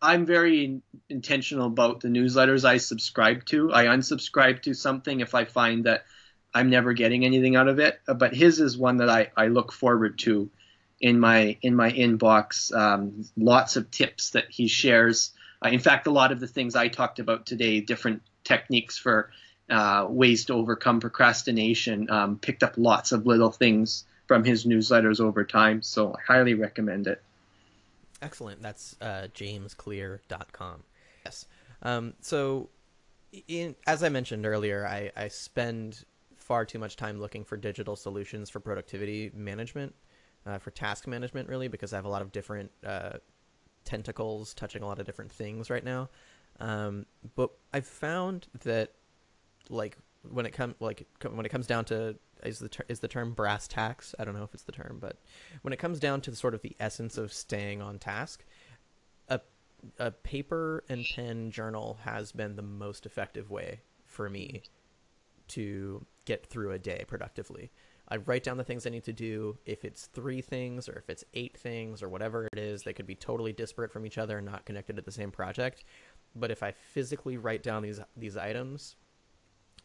I'm 0.00 0.24
very 0.24 0.80
intentional 1.08 1.66
about 1.66 2.00
the 2.00 2.08
newsletters 2.08 2.64
I 2.64 2.78
subscribe 2.78 3.44
to. 3.46 3.72
I 3.72 3.84
unsubscribe 3.84 4.62
to 4.62 4.74
something 4.74 5.20
if 5.20 5.34
I 5.34 5.44
find 5.44 5.84
that 5.84 6.04
I'm 6.54 6.70
never 6.70 6.94
getting 6.94 7.24
anything 7.24 7.56
out 7.56 7.68
of 7.68 7.78
it. 7.78 8.00
But 8.06 8.34
his 8.34 8.60
is 8.60 8.78
one 8.78 8.98
that 8.98 9.10
I, 9.10 9.30
I 9.36 9.48
look 9.48 9.72
forward 9.72 10.18
to 10.20 10.50
in 11.00 11.20
my 11.20 11.56
in 11.62 11.74
my 11.74 11.90
inbox. 11.90 12.74
Um, 12.74 13.24
lots 13.36 13.76
of 13.76 13.90
tips 13.90 14.30
that 14.30 14.46
he 14.50 14.66
shares. 14.66 15.32
Uh, 15.64 15.68
in 15.68 15.80
fact, 15.80 16.06
a 16.06 16.10
lot 16.10 16.32
of 16.32 16.40
the 16.40 16.48
things 16.48 16.74
I 16.74 16.88
talked 16.88 17.18
about 17.18 17.44
today, 17.44 17.80
different 17.80 18.22
techniques 18.44 18.96
for 18.96 19.30
uh, 19.68 20.06
ways 20.08 20.46
to 20.46 20.54
overcome 20.54 21.00
procrastination, 21.00 22.10
um, 22.10 22.38
picked 22.38 22.62
up 22.62 22.74
lots 22.76 23.12
of 23.12 23.26
little 23.26 23.50
things 23.50 24.04
from 24.30 24.44
his 24.44 24.64
newsletters 24.64 25.20
over 25.20 25.42
time. 25.42 25.82
So 25.82 26.14
I 26.14 26.34
highly 26.34 26.54
recommend 26.54 27.08
it. 27.08 27.20
Excellent. 28.22 28.62
That's 28.62 28.94
uh, 29.00 29.26
jamesclear.com. 29.34 30.84
Yes. 31.24 31.46
Um, 31.82 32.14
so, 32.20 32.68
in, 33.48 33.74
as 33.88 34.04
I 34.04 34.08
mentioned 34.08 34.46
earlier, 34.46 34.86
I, 34.86 35.10
I 35.16 35.26
spend 35.26 36.04
far 36.36 36.64
too 36.64 36.78
much 36.78 36.94
time 36.94 37.18
looking 37.18 37.42
for 37.42 37.56
digital 37.56 37.96
solutions 37.96 38.48
for 38.48 38.60
productivity 38.60 39.32
management, 39.34 39.96
uh, 40.46 40.58
for 40.58 40.70
task 40.70 41.08
management, 41.08 41.48
really, 41.48 41.66
because 41.66 41.92
I 41.92 41.96
have 41.96 42.04
a 42.04 42.08
lot 42.08 42.22
of 42.22 42.30
different 42.30 42.70
uh, 42.86 43.14
tentacles 43.84 44.54
touching 44.54 44.84
a 44.84 44.86
lot 44.86 45.00
of 45.00 45.06
different 45.06 45.32
things 45.32 45.70
right 45.70 45.84
now. 45.84 46.08
Um, 46.60 47.04
but 47.34 47.50
I've 47.74 47.84
found 47.84 48.46
that, 48.62 48.92
like, 49.68 49.98
when 50.30 50.46
it 50.46 50.52
comes 50.52 50.76
like 50.78 51.08
when 51.28 51.44
it 51.44 51.48
comes 51.48 51.66
down 51.66 51.84
to 51.86 52.14
is 52.44 52.58
the 52.58 52.68
ter- 52.68 52.84
is 52.88 53.00
the 53.00 53.08
term 53.08 53.32
brass 53.32 53.68
tacks. 53.68 54.14
I 54.18 54.24
don't 54.24 54.34
know 54.34 54.44
if 54.44 54.54
it's 54.54 54.64
the 54.64 54.72
term, 54.72 54.98
but 55.00 55.18
when 55.62 55.72
it 55.72 55.78
comes 55.78 55.98
down 56.00 56.20
to 56.22 56.34
sort 56.34 56.54
of 56.54 56.62
the 56.62 56.76
essence 56.80 57.16
of 57.18 57.32
staying 57.32 57.82
on 57.82 57.98
task, 57.98 58.44
a 59.28 59.40
a 59.98 60.10
paper 60.10 60.84
and 60.88 61.04
pen 61.14 61.50
journal 61.50 61.98
has 62.04 62.32
been 62.32 62.56
the 62.56 62.62
most 62.62 63.06
effective 63.06 63.50
way 63.50 63.80
for 64.06 64.28
me 64.28 64.62
to 65.48 66.04
get 66.24 66.46
through 66.46 66.72
a 66.72 66.78
day 66.78 67.04
productively. 67.06 67.70
I 68.12 68.16
write 68.16 68.42
down 68.42 68.56
the 68.56 68.64
things 68.64 68.86
I 68.86 68.90
need 68.90 69.04
to 69.04 69.12
do. 69.12 69.56
If 69.64 69.84
it's 69.84 70.06
three 70.06 70.40
things 70.42 70.88
or 70.88 70.94
if 70.94 71.08
it's 71.08 71.24
eight 71.34 71.56
things 71.56 72.02
or 72.02 72.08
whatever 72.08 72.48
it 72.52 72.58
is, 72.58 72.82
they 72.82 72.92
could 72.92 73.06
be 73.06 73.14
totally 73.14 73.52
disparate 73.52 73.92
from 73.92 74.04
each 74.04 74.18
other 74.18 74.38
and 74.38 74.46
not 74.46 74.64
connected 74.64 74.96
to 74.96 75.02
the 75.02 75.12
same 75.12 75.30
project. 75.30 75.84
but 76.34 76.50
if 76.50 76.62
I 76.62 76.72
physically 76.72 77.36
write 77.36 77.62
down 77.62 77.82
these 77.82 78.00
these 78.16 78.36
items, 78.36 78.96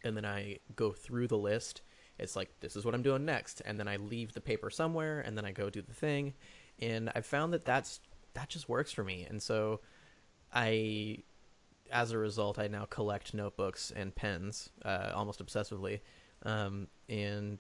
and 0.04 0.16
then 0.16 0.26
I 0.26 0.60
go 0.76 0.92
through 0.92 1.28
the 1.28 1.38
list, 1.38 1.82
it's 2.18 2.36
like 2.36 2.50
this 2.60 2.76
is 2.76 2.86
what 2.86 2.94
I'm 2.96 3.02
doing 3.02 3.26
next, 3.26 3.62
and 3.66 3.80
then 3.80 3.88
I 3.88 3.98
leave 3.98 4.34
the 4.34 4.42
paper 4.42 4.70
somewhere, 4.70 5.22
and 5.22 5.38
then 5.38 5.46
I 5.46 5.52
go 5.52 5.70
do 5.70 5.82
the 5.82 5.94
thing, 5.94 6.34
and 6.80 7.12
I 7.16 7.22
found 7.22 7.54
that 7.54 7.66
that's 7.66 8.00
that 8.34 8.50
just 8.50 8.68
works 8.70 8.92
for 8.92 9.04
me, 9.04 9.26
and 9.30 9.42
so 9.42 9.82
I, 10.54 11.20
as 11.92 12.12
a 12.12 12.18
result, 12.18 12.60
I 12.60 12.68
now 12.68 12.86
collect 12.86 13.34
notebooks 13.34 13.92
and 13.96 14.16
pens 14.16 14.70
uh, 14.84 15.12
almost 15.14 15.46
obsessively, 15.46 16.02
um, 16.44 16.88
and 17.10 17.60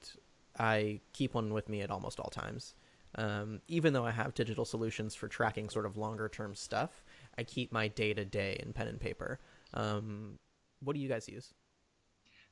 I 0.58 1.02
keep 1.14 1.34
one 1.34 1.54
with 1.54 1.70
me 1.70 1.82
at 1.82 1.92
almost 1.92 2.20
all 2.20 2.30
times. 2.30 2.76
Um, 3.18 3.62
even 3.70 3.94
though 3.94 4.06
I 4.06 4.12
have 4.12 4.34
digital 4.34 4.66
solutions 4.66 5.16
for 5.16 5.30
tracking 5.30 5.70
sort 5.70 5.86
of 5.86 5.96
longer 5.96 6.28
term 6.28 6.54
stuff, 6.54 7.06
I 7.38 7.44
keep 7.44 7.72
my 7.72 7.88
day 7.88 8.14
to 8.14 8.26
day 8.26 8.60
in 8.62 8.74
pen 8.74 8.88
and 8.88 9.00
paper. 9.00 9.40
Um, 9.74 10.38
what 10.82 10.96
do 10.96 11.02
you 11.02 11.08
guys 11.08 11.30
use? 11.30 11.54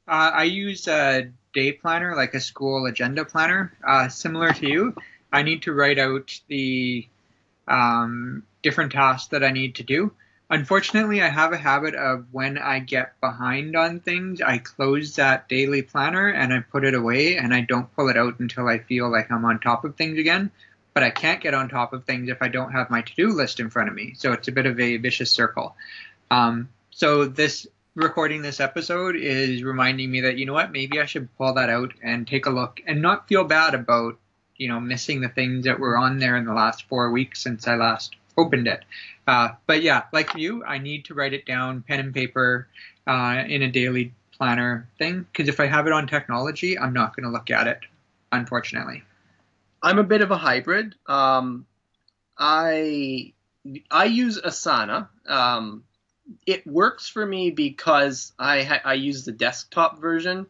Uh, 0.07 0.31
I 0.33 0.43
use 0.43 0.87
a 0.87 1.31
day 1.53 1.71
planner, 1.71 2.15
like 2.15 2.33
a 2.33 2.39
school 2.39 2.85
agenda 2.85 3.25
planner, 3.25 3.73
uh, 3.85 4.09
similar 4.09 4.51
to 4.53 4.67
you. 4.67 4.95
I 5.31 5.43
need 5.43 5.63
to 5.63 5.73
write 5.73 5.99
out 5.99 6.39
the 6.47 7.07
um, 7.67 8.43
different 8.61 8.91
tasks 8.91 9.29
that 9.29 9.43
I 9.43 9.51
need 9.51 9.75
to 9.75 9.83
do. 9.83 10.11
Unfortunately, 10.49 11.21
I 11.21 11.29
have 11.29 11.53
a 11.53 11.57
habit 11.57 11.95
of 11.95 12.25
when 12.31 12.57
I 12.57 12.79
get 12.79 13.19
behind 13.21 13.75
on 13.75 14.01
things, 14.01 14.41
I 14.41 14.59
close 14.59 15.15
that 15.15 15.47
daily 15.47 15.81
planner 15.81 16.27
and 16.27 16.53
I 16.53 16.59
put 16.59 16.83
it 16.83 16.93
away 16.93 17.37
and 17.37 17.53
I 17.53 17.61
don't 17.61 17.91
pull 17.95 18.09
it 18.09 18.17
out 18.17 18.39
until 18.39 18.67
I 18.67 18.79
feel 18.79 19.09
like 19.09 19.31
I'm 19.31 19.45
on 19.45 19.59
top 19.59 19.85
of 19.85 19.95
things 19.95 20.19
again. 20.19 20.51
But 20.93 21.01
I 21.01 21.09
can't 21.09 21.41
get 21.41 21.55
on 21.55 21.69
top 21.69 21.93
of 21.93 22.05
things 22.05 22.29
if 22.29 22.41
I 22.41 22.49
don't 22.49 22.71
have 22.71 22.91
my 22.91 23.01
to 23.01 23.15
do 23.15 23.29
list 23.29 23.59
in 23.59 23.71
front 23.71 23.89
of 23.89 23.95
me. 23.95 24.13
So 24.15 24.31
it's 24.31 24.47
a 24.47 24.51
bit 24.51 24.67
of 24.67 24.79
a 24.79 24.97
vicious 24.97 25.31
circle. 25.31 25.75
Um, 26.29 26.69
so 26.91 27.25
this 27.25 27.65
recording 27.95 28.41
this 28.41 28.59
episode 28.59 29.15
is 29.15 29.63
reminding 29.63 30.09
me 30.09 30.21
that, 30.21 30.37
you 30.37 30.45
know 30.45 30.53
what, 30.53 30.71
maybe 30.71 30.99
I 30.99 31.05
should 31.05 31.35
pull 31.37 31.53
that 31.53 31.69
out 31.69 31.93
and 32.01 32.27
take 32.27 32.45
a 32.45 32.49
look 32.49 32.81
and 32.87 33.01
not 33.01 33.27
feel 33.27 33.43
bad 33.43 33.75
about, 33.75 34.17
you 34.57 34.67
know, 34.67 34.79
missing 34.79 35.21
the 35.21 35.29
things 35.29 35.65
that 35.65 35.79
were 35.79 35.97
on 35.97 36.17
there 36.17 36.35
in 36.35 36.45
the 36.45 36.53
last 36.53 36.87
four 36.87 37.11
weeks 37.11 37.41
since 37.41 37.67
I 37.67 37.75
last 37.75 38.15
opened 38.37 38.67
it. 38.67 38.83
Uh, 39.27 39.49
but 39.67 39.83
yeah, 39.83 40.03
like 40.11 40.35
you, 40.35 40.63
I 40.65 40.79
need 40.79 41.05
to 41.05 41.13
write 41.13 41.33
it 41.33 41.45
down, 41.45 41.83
pen 41.87 41.99
and 41.99 42.13
paper, 42.13 42.67
uh, 43.05 43.43
in 43.47 43.61
a 43.61 43.71
daily 43.71 44.13
planner 44.31 44.89
thing. 44.97 45.27
Because 45.31 45.47
if 45.47 45.59
I 45.59 45.67
have 45.67 45.85
it 45.87 45.93
on 45.93 46.07
technology, 46.07 46.77
I'm 46.77 46.93
not 46.93 47.15
going 47.15 47.25
to 47.25 47.31
look 47.31 47.51
at 47.51 47.67
it, 47.67 47.79
unfortunately. 48.31 49.03
I'm 49.81 49.99
a 49.99 50.03
bit 50.03 50.21
of 50.21 50.31
a 50.31 50.37
hybrid. 50.37 50.95
Um, 51.07 51.65
I 52.37 53.33
I 53.91 54.05
use 54.05 54.41
Asana. 54.41 55.09
Um, 55.27 55.83
it 56.45 56.65
works 56.65 57.07
for 57.07 57.25
me 57.25 57.51
because 57.51 58.33
I 58.37 58.81
I 58.83 58.93
use 58.93 59.25
the 59.25 59.31
desktop 59.31 59.99
version, 59.99 60.47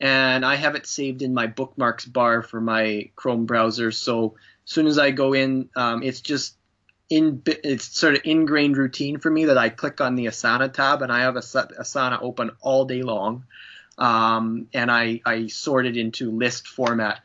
and 0.00 0.44
I 0.44 0.56
have 0.56 0.74
it 0.74 0.86
saved 0.86 1.22
in 1.22 1.34
my 1.34 1.46
bookmarks 1.46 2.04
bar 2.04 2.42
for 2.42 2.60
my 2.60 3.10
Chrome 3.16 3.46
browser. 3.46 3.90
So 3.90 4.36
as 4.64 4.72
soon 4.72 4.86
as 4.86 4.98
I 4.98 5.10
go 5.10 5.32
in, 5.32 5.68
um, 5.76 6.02
it's 6.02 6.20
just 6.20 6.56
in 7.08 7.42
it's 7.46 7.98
sort 7.98 8.14
of 8.14 8.22
ingrained 8.24 8.76
routine 8.76 9.18
for 9.18 9.30
me 9.30 9.46
that 9.46 9.58
I 9.58 9.68
click 9.68 10.00
on 10.00 10.14
the 10.14 10.26
Asana 10.26 10.72
tab 10.72 11.02
and 11.02 11.12
I 11.12 11.20
have 11.20 11.34
Asana 11.34 12.22
open 12.22 12.52
all 12.60 12.84
day 12.84 13.02
long, 13.02 13.44
um, 13.98 14.68
and 14.72 14.90
I 14.90 15.20
I 15.24 15.48
sort 15.48 15.86
it 15.86 15.96
into 15.96 16.30
list 16.30 16.68
format. 16.68 17.20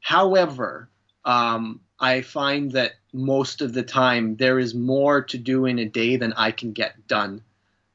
However, 0.00 0.88
um, 1.24 1.80
I 2.00 2.22
find 2.22 2.72
that 2.72 2.92
most 3.18 3.60
of 3.60 3.72
the 3.72 3.82
time 3.82 4.36
there 4.36 4.58
is 4.58 4.74
more 4.74 5.22
to 5.22 5.38
do 5.38 5.66
in 5.66 5.78
a 5.78 5.84
day 5.84 6.16
than 6.16 6.32
I 6.34 6.52
can 6.52 6.72
get 6.72 7.06
done. 7.06 7.42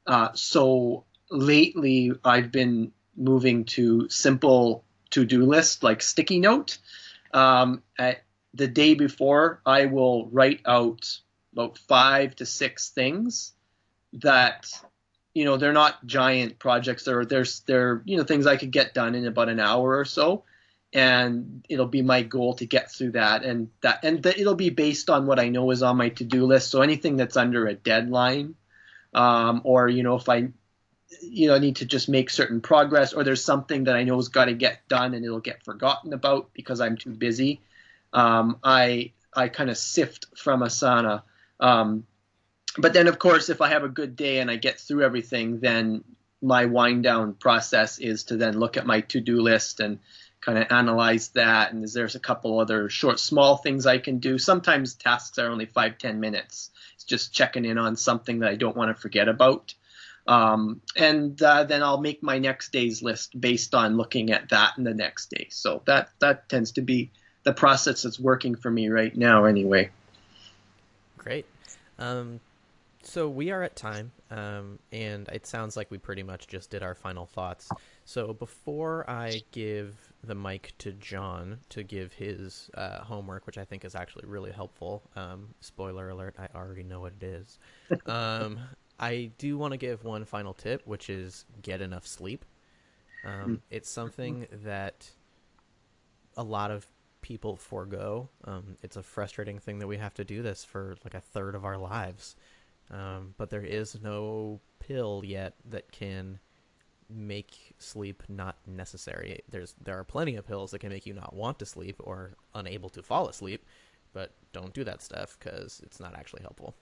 Uh, 0.05 0.29
so 0.33 1.05
lately, 1.31 2.11
I've 2.23 2.51
been 2.51 2.91
moving 3.15 3.65
to 3.65 4.09
simple 4.09 4.83
to-do 5.11 5.45
list 5.45 5.83
like 5.83 6.01
sticky 6.01 6.39
note. 6.39 6.77
Um, 7.33 7.83
at 7.97 8.23
the 8.53 8.67
day 8.67 8.93
before, 8.93 9.61
I 9.65 9.85
will 9.85 10.27
write 10.27 10.61
out 10.65 11.19
about 11.53 11.77
five 11.77 12.35
to 12.37 12.45
six 12.45 12.89
things 12.89 13.53
that 14.13 14.71
you 15.33 15.45
know 15.45 15.57
they're 15.57 15.73
not 15.73 16.05
giant 16.05 16.59
projects. 16.59 17.05
They're 17.05 17.25
there's 17.25 17.61
they're 17.61 18.01
you 18.05 18.17
know 18.17 18.23
things 18.23 18.45
I 18.45 18.57
could 18.57 18.71
get 18.71 18.93
done 18.93 19.15
in 19.15 19.25
about 19.25 19.49
an 19.49 19.59
hour 19.59 19.97
or 19.97 20.05
so, 20.05 20.43
and 20.93 21.65
it'll 21.69 21.87
be 21.87 22.01
my 22.01 22.21
goal 22.21 22.53
to 22.55 22.65
get 22.65 22.91
through 22.91 23.11
that 23.11 23.43
and 23.43 23.69
that 23.81 24.03
and 24.03 24.21
th- 24.21 24.37
it'll 24.37 24.55
be 24.55 24.69
based 24.69 25.09
on 25.09 25.25
what 25.25 25.39
I 25.39 25.49
know 25.49 25.71
is 25.71 25.83
on 25.83 25.97
my 25.97 26.09
to 26.09 26.23
do 26.23 26.45
list. 26.45 26.69
So 26.69 26.81
anything 26.81 27.17
that's 27.17 27.37
under 27.37 27.67
a 27.67 27.73
deadline, 27.73 28.55
um, 29.13 29.61
or 29.63 29.89
you 29.89 30.03
know 30.03 30.15
if 30.15 30.29
I 30.29 30.49
you 31.21 31.47
know 31.47 31.57
need 31.57 31.77
to 31.77 31.85
just 31.85 32.09
make 32.09 32.29
certain 32.29 32.61
progress 32.61 33.13
or 33.13 33.23
there's 33.23 33.43
something 33.43 33.85
that 33.85 33.95
I 33.95 34.03
know 34.03 34.15
has 34.15 34.29
got 34.29 34.45
to 34.45 34.53
get 34.53 34.87
done 34.87 35.13
and 35.13 35.25
it'll 35.25 35.39
get 35.39 35.63
forgotten 35.63 36.13
about 36.13 36.53
because 36.53 36.79
I'm 36.79 36.97
too 36.97 37.11
busy. 37.11 37.61
Um, 38.13 38.59
I 38.63 39.11
I 39.33 39.49
kind 39.49 39.69
of 39.69 39.77
sift 39.77 40.27
from 40.37 40.61
Asana 40.61 41.23
um, 41.59 42.05
but 42.77 42.93
then, 42.93 43.07
of 43.07 43.19
course, 43.19 43.49
if 43.49 43.61
I 43.61 43.69
have 43.69 43.83
a 43.83 43.89
good 43.89 44.15
day 44.15 44.39
and 44.39 44.49
I 44.49 44.55
get 44.55 44.79
through 44.79 45.03
everything, 45.03 45.59
then 45.59 46.03
my 46.41 46.65
wind 46.65 47.03
down 47.03 47.35
process 47.35 47.99
is 47.99 48.25
to 48.25 48.35
then 48.35 48.59
look 48.59 48.75
at 48.75 48.85
my 48.85 49.01
to 49.01 49.21
do 49.21 49.41
list 49.41 49.79
and 49.79 49.99
kind 50.43 50.57
of 50.57 50.67
analyze 50.71 51.29
that. 51.29 51.73
And 51.73 51.87
there's 51.87 52.15
a 52.15 52.19
couple 52.19 52.59
other 52.59 52.89
short, 52.89 53.19
small 53.19 53.57
things 53.57 53.85
I 53.85 53.97
can 53.97 54.19
do. 54.19 54.37
Sometimes 54.37 54.95
tasks 54.95 55.37
are 55.39 55.49
only 55.49 55.65
five, 55.65 55.97
ten 55.97 56.19
minutes. 56.19 56.71
It's 56.95 57.03
just 57.03 57.33
checking 57.33 57.65
in 57.65 57.77
on 57.77 57.95
something 57.95 58.39
that 58.39 58.49
I 58.49 58.55
don't 58.55 58.75
want 58.75 58.95
to 58.95 59.01
forget 59.01 59.27
about. 59.27 59.73
Um, 60.25 60.81
and 60.95 61.41
uh, 61.41 61.65
then 61.65 61.83
I'll 61.83 61.99
make 61.99 62.23
my 62.23 62.37
next 62.37 62.71
day's 62.71 63.01
list 63.01 63.39
based 63.39 63.75
on 63.75 63.97
looking 63.97 64.31
at 64.31 64.49
that 64.49 64.77
in 64.77 64.83
the 64.83 64.93
next 64.93 65.29
day. 65.29 65.47
So 65.49 65.81
that 65.85 66.09
that 66.19 66.47
tends 66.47 66.71
to 66.73 66.81
be 66.81 67.11
the 67.43 67.53
process 67.53 68.03
that's 68.03 68.19
working 68.19 68.55
for 68.55 68.71
me 68.71 68.87
right 68.89 69.15
now, 69.15 69.45
anyway. 69.45 69.89
Great. 71.17 71.45
Um, 71.99 72.39
so 73.01 73.27
we 73.27 73.51
are 73.51 73.63
at 73.63 73.75
time, 73.75 74.11
um, 74.31 74.79
and 74.93 75.27
it 75.27 75.45
sounds 75.45 75.75
like 75.75 75.91
we 75.91 75.97
pretty 75.97 76.23
much 76.23 76.47
just 76.47 76.69
did 76.69 76.83
our 76.83 76.95
final 76.95 77.25
thoughts. 77.25 77.69
So 78.05 78.31
before 78.31 79.09
I 79.09 79.41
give 79.51 80.12
the 80.23 80.35
mic 80.35 80.73
to 80.79 80.91
John 80.93 81.59
to 81.69 81.83
give 81.83 82.13
his 82.13 82.69
uh, 82.75 83.03
homework, 83.03 83.45
which 83.45 83.57
I 83.57 83.65
think 83.65 83.83
is 83.83 83.95
actually 83.95 84.25
really 84.25 84.51
helpful. 84.51 85.03
Um, 85.15 85.53
spoiler 85.59 86.09
alert: 86.09 86.35
I 86.39 86.47
already 86.55 86.83
know 86.83 87.01
what 87.01 87.13
it 87.19 87.23
is. 87.23 87.59
um, 88.05 88.59
I 88.99 89.31
do 89.37 89.57
want 89.57 89.71
to 89.71 89.77
give 89.77 90.03
one 90.03 90.25
final 90.25 90.53
tip, 90.53 90.81
which 90.85 91.09
is 91.09 91.45
get 91.61 91.81
enough 91.81 92.07
sleep. 92.07 92.45
Um, 93.25 93.43
hmm. 93.43 93.55
it's 93.69 93.89
something 93.89 94.47
that 94.63 95.09
a 96.37 96.43
lot 96.43 96.71
of 96.71 96.87
people 97.21 97.55
forego. 97.55 98.29
Um, 98.45 98.77
it's 98.83 98.97
a 98.97 99.03
frustrating 99.03 99.59
thing 99.59 99.79
that 99.79 99.87
we 99.87 99.97
have 99.97 100.13
to 100.15 100.23
do 100.23 100.41
this 100.41 100.63
for 100.63 100.97
like 101.03 101.13
a 101.13 101.21
third 101.21 101.55
of 101.55 101.65
our 101.65 101.77
lives. 101.77 102.35
Um, 102.91 103.33
but 103.37 103.49
there 103.49 103.63
is 103.63 103.97
no 104.01 104.59
pill 104.79 105.23
yet 105.25 105.55
that 105.69 105.91
can 105.91 106.39
make 107.13 107.73
sleep 107.79 108.23
not 108.27 108.57
necessary. 108.67 109.41
There's 109.49 109.75
there 109.81 109.97
are 109.99 110.03
plenty 110.03 110.35
of 110.35 110.47
pills 110.47 110.71
that 110.71 110.79
can 110.79 110.89
make 110.89 111.05
you 111.05 111.13
not 111.13 111.35
want 111.35 111.59
to 111.59 111.65
sleep 111.65 112.01
or 112.03 112.33
unable 112.53 112.89
to 112.89 113.03
fall 113.03 113.27
asleep, 113.27 113.65
but 114.13 114.31
don't 114.51 114.73
do 114.73 114.83
that 114.83 115.01
stuff 115.01 115.37
because 115.39 115.81
it's 115.83 115.99
not 115.99 116.15
actually 116.15 116.41
helpful. 116.41 116.75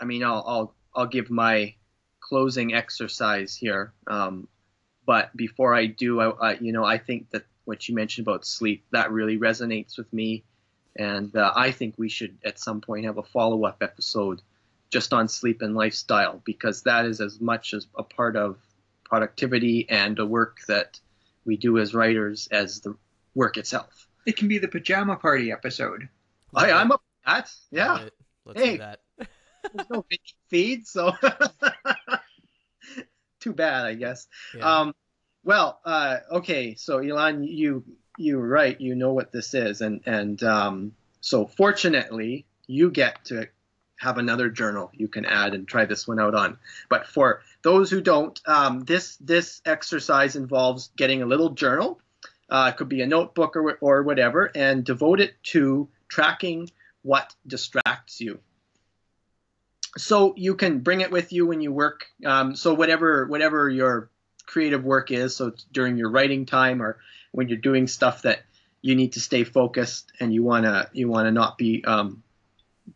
I 0.00 0.04
mean, 0.04 0.22
I'll 0.22 0.44
I'll 0.46 0.74
I'll 0.94 1.06
give 1.06 1.30
my 1.30 1.74
closing 2.20 2.74
exercise 2.74 3.56
here. 3.56 3.92
Um, 4.06 4.48
but 5.06 5.34
before 5.36 5.74
I 5.74 5.86
do, 5.86 6.20
I, 6.20 6.28
I 6.50 6.58
you 6.60 6.72
know 6.72 6.84
I 6.84 6.98
think 6.98 7.30
that 7.30 7.44
what 7.68 7.86
you 7.86 7.94
mentioned 7.94 8.26
about 8.26 8.46
sleep 8.46 8.82
that 8.92 9.12
really 9.12 9.38
resonates 9.38 9.98
with 9.98 10.10
me 10.10 10.42
and 10.96 11.36
uh, 11.36 11.52
i 11.54 11.70
think 11.70 11.94
we 11.98 12.08
should 12.08 12.36
at 12.44 12.58
some 12.58 12.80
point 12.80 13.04
have 13.04 13.18
a 13.18 13.22
follow-up 13.22 13.82
episode 13.82 14.40
just 14.90 15.12
on 15.12 15.28
sleep 15.28 15.60
and 15.60 15.74
lifestyle 15.74 16.40
because 16.44 16.82
that 16.82 17.04
is 17.04 17.20
as 17.20 17.40
much 17.42 17.74
as 17.74 17.86
a 17.96 18.02
part 18.02 18.36
of 18.36 18.56
productivity 19.08 19.88
and 19.88 20.16
the 20.16 20.26
work 20.26 20.58
that 20.68 21.00
we 21.44 21.56
do 21.56 21.78
as 21.78 21.94
writers 21.94 22.48
as 22.50 22.80
the 22.80 22.96
work 23.34 23.56
itself. 23.56 24.08
It 24.26 24.36
can 24.36 24.48
be 24.48 24.58
the 24.58 24.68
pajama 24.68 25.16
party 25.16 25.52
episode. 25.52 26.08
I, 26.54 26.72
i'm 26.72 26.92
up 26.92 27.02
that. 27.26 27.50
Yeah. 27.70 28.08
Let's 28.44 28.60
hey, 28.60 28.72
do 28.72 28.78
that. 28.78 29.00
There's 29.74 29.90
no 29.90 30.04
feed 30.48 30.86
so 30.86 31.12
too 33.40 33.52
bad 33.52 33.84
i 33.84 33.94
guess. 33.94 34.26
Yeah. 34.54 34.80
um 34.80 34.94
well, 35.48 35.80
uh, 35.82 36.18
okay, 36.30 36.74
so 36.74 36.98
Elon, 36.98 37.42
you 37.42 37.82
you're 38.18 38.46
right, 38.46 38.78
you 38.78 38.94
know 38.94 39.14
what 39.14 39.32
this 39.32 39.54
is, 39.54 39.80
and 39.80 40.02
and 40.04 40.42
um, 40.42 40.92
so 41.22 41.46
fortunately, 41.46 42.44
you 42.66 42.90
get 42.90 43.24
to 43.26 43.48
have 43.98 44.18
another 44.18 44.48
journal 44.48 44.90
you 44.94 45.08
can 45.08 45.24
add 45.24 45.54
and 45.54 45.66
try 45.68 45.84
this 45.84 46.06
one 46.08 46.20
out 46.20 46.34
on. 46.34 46.58
But 46.88 47.06
for 47.06 47.42
those 47.62 47.90
who 47.90 48.00
don't, 48.00 48.40
um, 48.46 48.80
this 48.84 49.16
this 49.18 49.60
exercise 49.66 50.36
involves 50.36 50.90
getting 50.96 51.22
a 51.22 51.26
little 51.26 51.50
journal. 51.50 52.00
Uh, 52.50 52.70
it 52.72 52.78
could 52.78 52.88
be 52.88 53.02
a 53.02 53.06
notebook 53.06 53.56
or 53.56 53.78
or 53.80 54.02
whatever, 54.02 54.50
and 54.54 54.84
devote 54.84 55.20
it 55.20 55.34
to 55.42 55.88
tracking 56.08 56.70
what 57.02 57.34
distracts 57.46 58.20
you. 58.20 58.40
so 59.96 60.34
you 60.36 60.54
can 60.54 60.80
bring 60.80 61.00
it 61.00 61.10
with 61.10 61.32
you 61.32 61.46
when 61.46 61.60
you 61.60 61.72
work. 61.72 62.06
Um, 62.24 62.54
so 62.56 62.74
whatever 62.74 63.26
whatever 63.26 63.68
your 63.68 64.10
creative 64.46 64.84
work 64.84 65.10
is, 65.10 65.36
so 65.36 65.52
during 65.72 65.96
your 65.96 66.10
writing 66.10 66.46
time 66.46 66.82
or 66.82 66.98
when 67.32 67.48
you're 67.48 67.58
doing 67.58 67.86
stuff 67.86 68.22
that 68.22 68.40
you 68.80 68.94
need 68.94 69.12
to 69.12 69.20
stay 69.20 69.44
focused 69.44 70.12
and 70.20 70.32
you 70.32 70.42
wanna 70.42 70.88
you 70.92 71.08
wanna 71.08 71.32
not 71.32 71.58
be 71.58 71.84
um, 71.84 72.22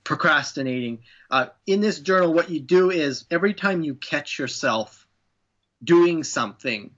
procrastinating. 0.04 1.00
Uh, 1.30 1.46
in 1.66 1.80
this 1.80 2.00
journal, 2.00 2.32
what 2.32 2.50
you 2.50 2.60
do 2.60 2.90
is 2.90 3.24
every 3.30 3.54
time 3.54 3.82
you 3.82 3.94
catch 3.94 4.38
yourself 4.38 5.06
doing 5.82 6.24
something 6.24 6.90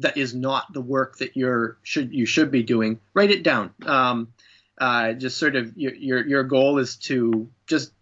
that 0.00 0.16
is 0.16 0.34
not 0.34 0.72
the 0.72 0.80
work 0.80 1.18
that 1.18 1.36
you're 1.36 1.78
should 1.82 2.12
you 2.12 2.26
should 2.26 2.50
be 2.50 2.62
doing, 2.62 3.00
write 3.14 3.30
it 3.30 3.42
down. 3.42 3.72
Um, 3.84 4.32
uh, 4.78 5.14
just 5.14 5.38
sort 5.38 5.56
of 5.56 5.76
your, 5.76 5.94
your 5.94 6.26
your 6.26 6.44
goal 6.44 6.78
is 6.78 6.96
to 6.96 7.48
just 7.66 7.92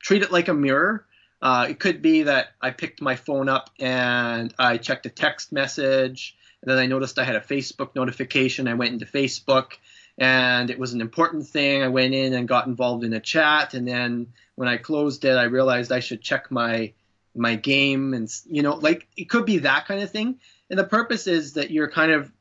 treat 0.00 0.22
it 0.22 0.32
like 0.32 0.48
a 0.48 0.54
mirror. 0.54 1.04
Uh, 1.40 1.66
it 1.70 1.78
could 1.78 2.02
be 2.02 2.24
that 2.24 2.48
I 2.60 2.70
picked 2.70 3.00
my 3.00 3.14
phone 3.14 3.48
up 3.48 3.70
and 3.78 4.52
I 4.58 4.78
checked 4.78 5.06
a 5.06 5.10
text 5.10 5.52
message, 5.52 6.36
and 6.62 6.70
then 6.70 6.78
I 6.78 6.86
noticed 6.86 7.18
I 7.18 7.24
had 7.24 7.36
a 7.36 7.40
Facebook 7.40 7.94
notification. 7.94 8.66
I 8.66 8.74
went 8.74 8.94
into 8.94 9.06
Facebook, 9.06 9.72
and 10.18 10.68
it 10.68 10.78
was 10.78 10.92
an 10.92 11.00
important 11.00 11.46
thing. 11.46 11.82
I 11.82 11.88
went 11.88 12.12
in 12.12 12.34
and 12.34 12.48
got 12.48 12.66
involved 12.66 13.04
in 13.04 13.12
a 13.12 13.20
chat, 13.20 13.74
and 13.74 13.86
then 13.86 14.32
when 14.56 14.68
I 14.68 14.76
closed 14.76 15.24
it, 15.24 15.36
I 15.36 15.44
realized 15.44 15.92
I 15.92 16.00
should 16.00 16.20
check 16.20 16.50
my 16.50 16.92
my 17.34 17.54
game, 17.54 18.14
and 18.14 18.28
you 18.46 18.62
know, 18.62 18.74
like 18.74 19.06
it 19.16 19.30
could 19.30 19.46
be 19.46 19.58
that 19.58 19.86
kind 19.86 20.02
of 20.02 20.10
thing. 20.10 20.40
And 20.68 20.78
the 20.78 20.84
purpose 20.84 21.26
is 21.26 21.54
that 21.54 21.70
you're 21.70 21.90
kind 21.90 22.12
of 22.12 22.32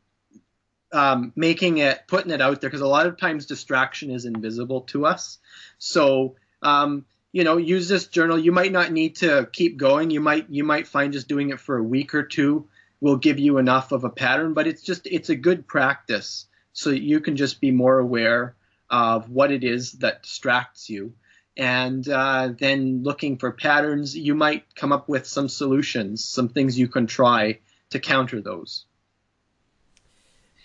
um, 0.92 1.32
making 1.36 1.78
it, 1.78 2.02
putting 2.08 2.32
it 2.32 2.42
out 2.42 2.60
there, 2.60 2.70
because 2.70 2.82
a 2.82 2.88
lot 2.88 3.06
of 3.06 3.18
times 3.18 3.46
distraction 3.46 4.12
is 4.12 4.26
invisible 4.26 4.82
to 4.82 5.06
us. 5.06 5.38
So 5.78 6.36
um, 6.62 7.06
you 7.32 7.44
know 7.44 7.58
use 7.58 7.88
this 7.88 8.08
journal 8.08 8.40
you 8.40 8.52
might 8.52 8.72
not 8.72 8.92
need 8.92 9.18
to 9.18 9.48
keep 9.52 9.78
going 9.78 10.10
you 10.10 10.20
might 10.20 10.50
you 10.50 10.64
might 10.64 10.88
find 10.88 11.14
just 11.14 11.28
doing 11.28 11.52
it 11.52 11.60
for 11.60 11.78
a 11.78 11.84
week 11.84 12.16
or 12.16 12.24
two 12.24 12.68
will 13.00 13.18
give 13.18 13.38
you 13.38 13.60
enough 13.60 13.92
of 13.92 14.04
a 14.04 14.10
pattern 14.10 14.54
but 14.54 14.66
it's 14.66 14.82
just 14.82 15.06
it's 15.06 15.30
a 15.30 15.36
good 15.36 15.68
practice 15.68 16.48
so 16.78 16.92
you 16.92 17.20
can 17.20 17.36
just 17.36 17.60
be 17.60 17.72
more 17.72 17.98
aware 17.98 18.56
of 18.88 19.32
what 19.32 19.52
it 19.52 19.64
is 19.64 19.94
that 19.94 20.22
distracts 20.22 20.92
you 20.92 21.12
and 21.58 22.08
uh, 22.08 22.50
then 22.56 23.02
looking 23.02 23.36
for 23.36 23.52
patterns 23.52 24.16
you 24.16 24.36
might 24.36 24.64
come 24.76 24.92
up 24.92 25.10
with 25.10 25.26
some 25.26 25.50
solutions 25.50 26.24
some 26.24 26.48
things 26.48 26.78
you 26.78 26.88
can 26.88 27.08
try 27.08 27.58
to 27.90 28.00
counter 28.00 28.42
those 28.42 28.86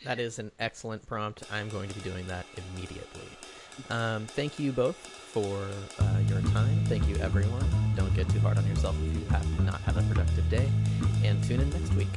that 0.05 0.20
is 0.20 0.38
an 0.38 0.53
excellent 0.59 1.05
prompt 1.07 1.44
i'm 1.51 1.70
going 1.70 1.88
to 1.88 1.94
be 1.94 2.03
doing 2.03 2.27
that 2.27 2.44
immediately 2.57 3.29
um, 3.88 4.27
thank 4.27 4.59
you 4.59 4.70
both 4.70 4.96
for 4.96 5.66
uh, 5.98 6.18
your 6.29 6.42
time. 6.53 6.85
Thank 6.85 7.09
you, 7.09 7.16
everyone. 7.16 7.64
Don't 7.96 8.14
get 8.14 8.29
too 8.29 8.38
hard 8.40 8.59
on 8.59 8.66
yourself 8.66 8.94
if 9.07 9.14
you 9.14 9.25
have 9.31 9.64
not 9.64 9.81
had 9.81 9.96
a 9.96 10.03
productive 10.03 10.48
day. 10.51 10.68
And 11.25 11.42
tune 11.42 11.61
in 11.61 11.70
next 11.70 11.94
week. 11.94 12.09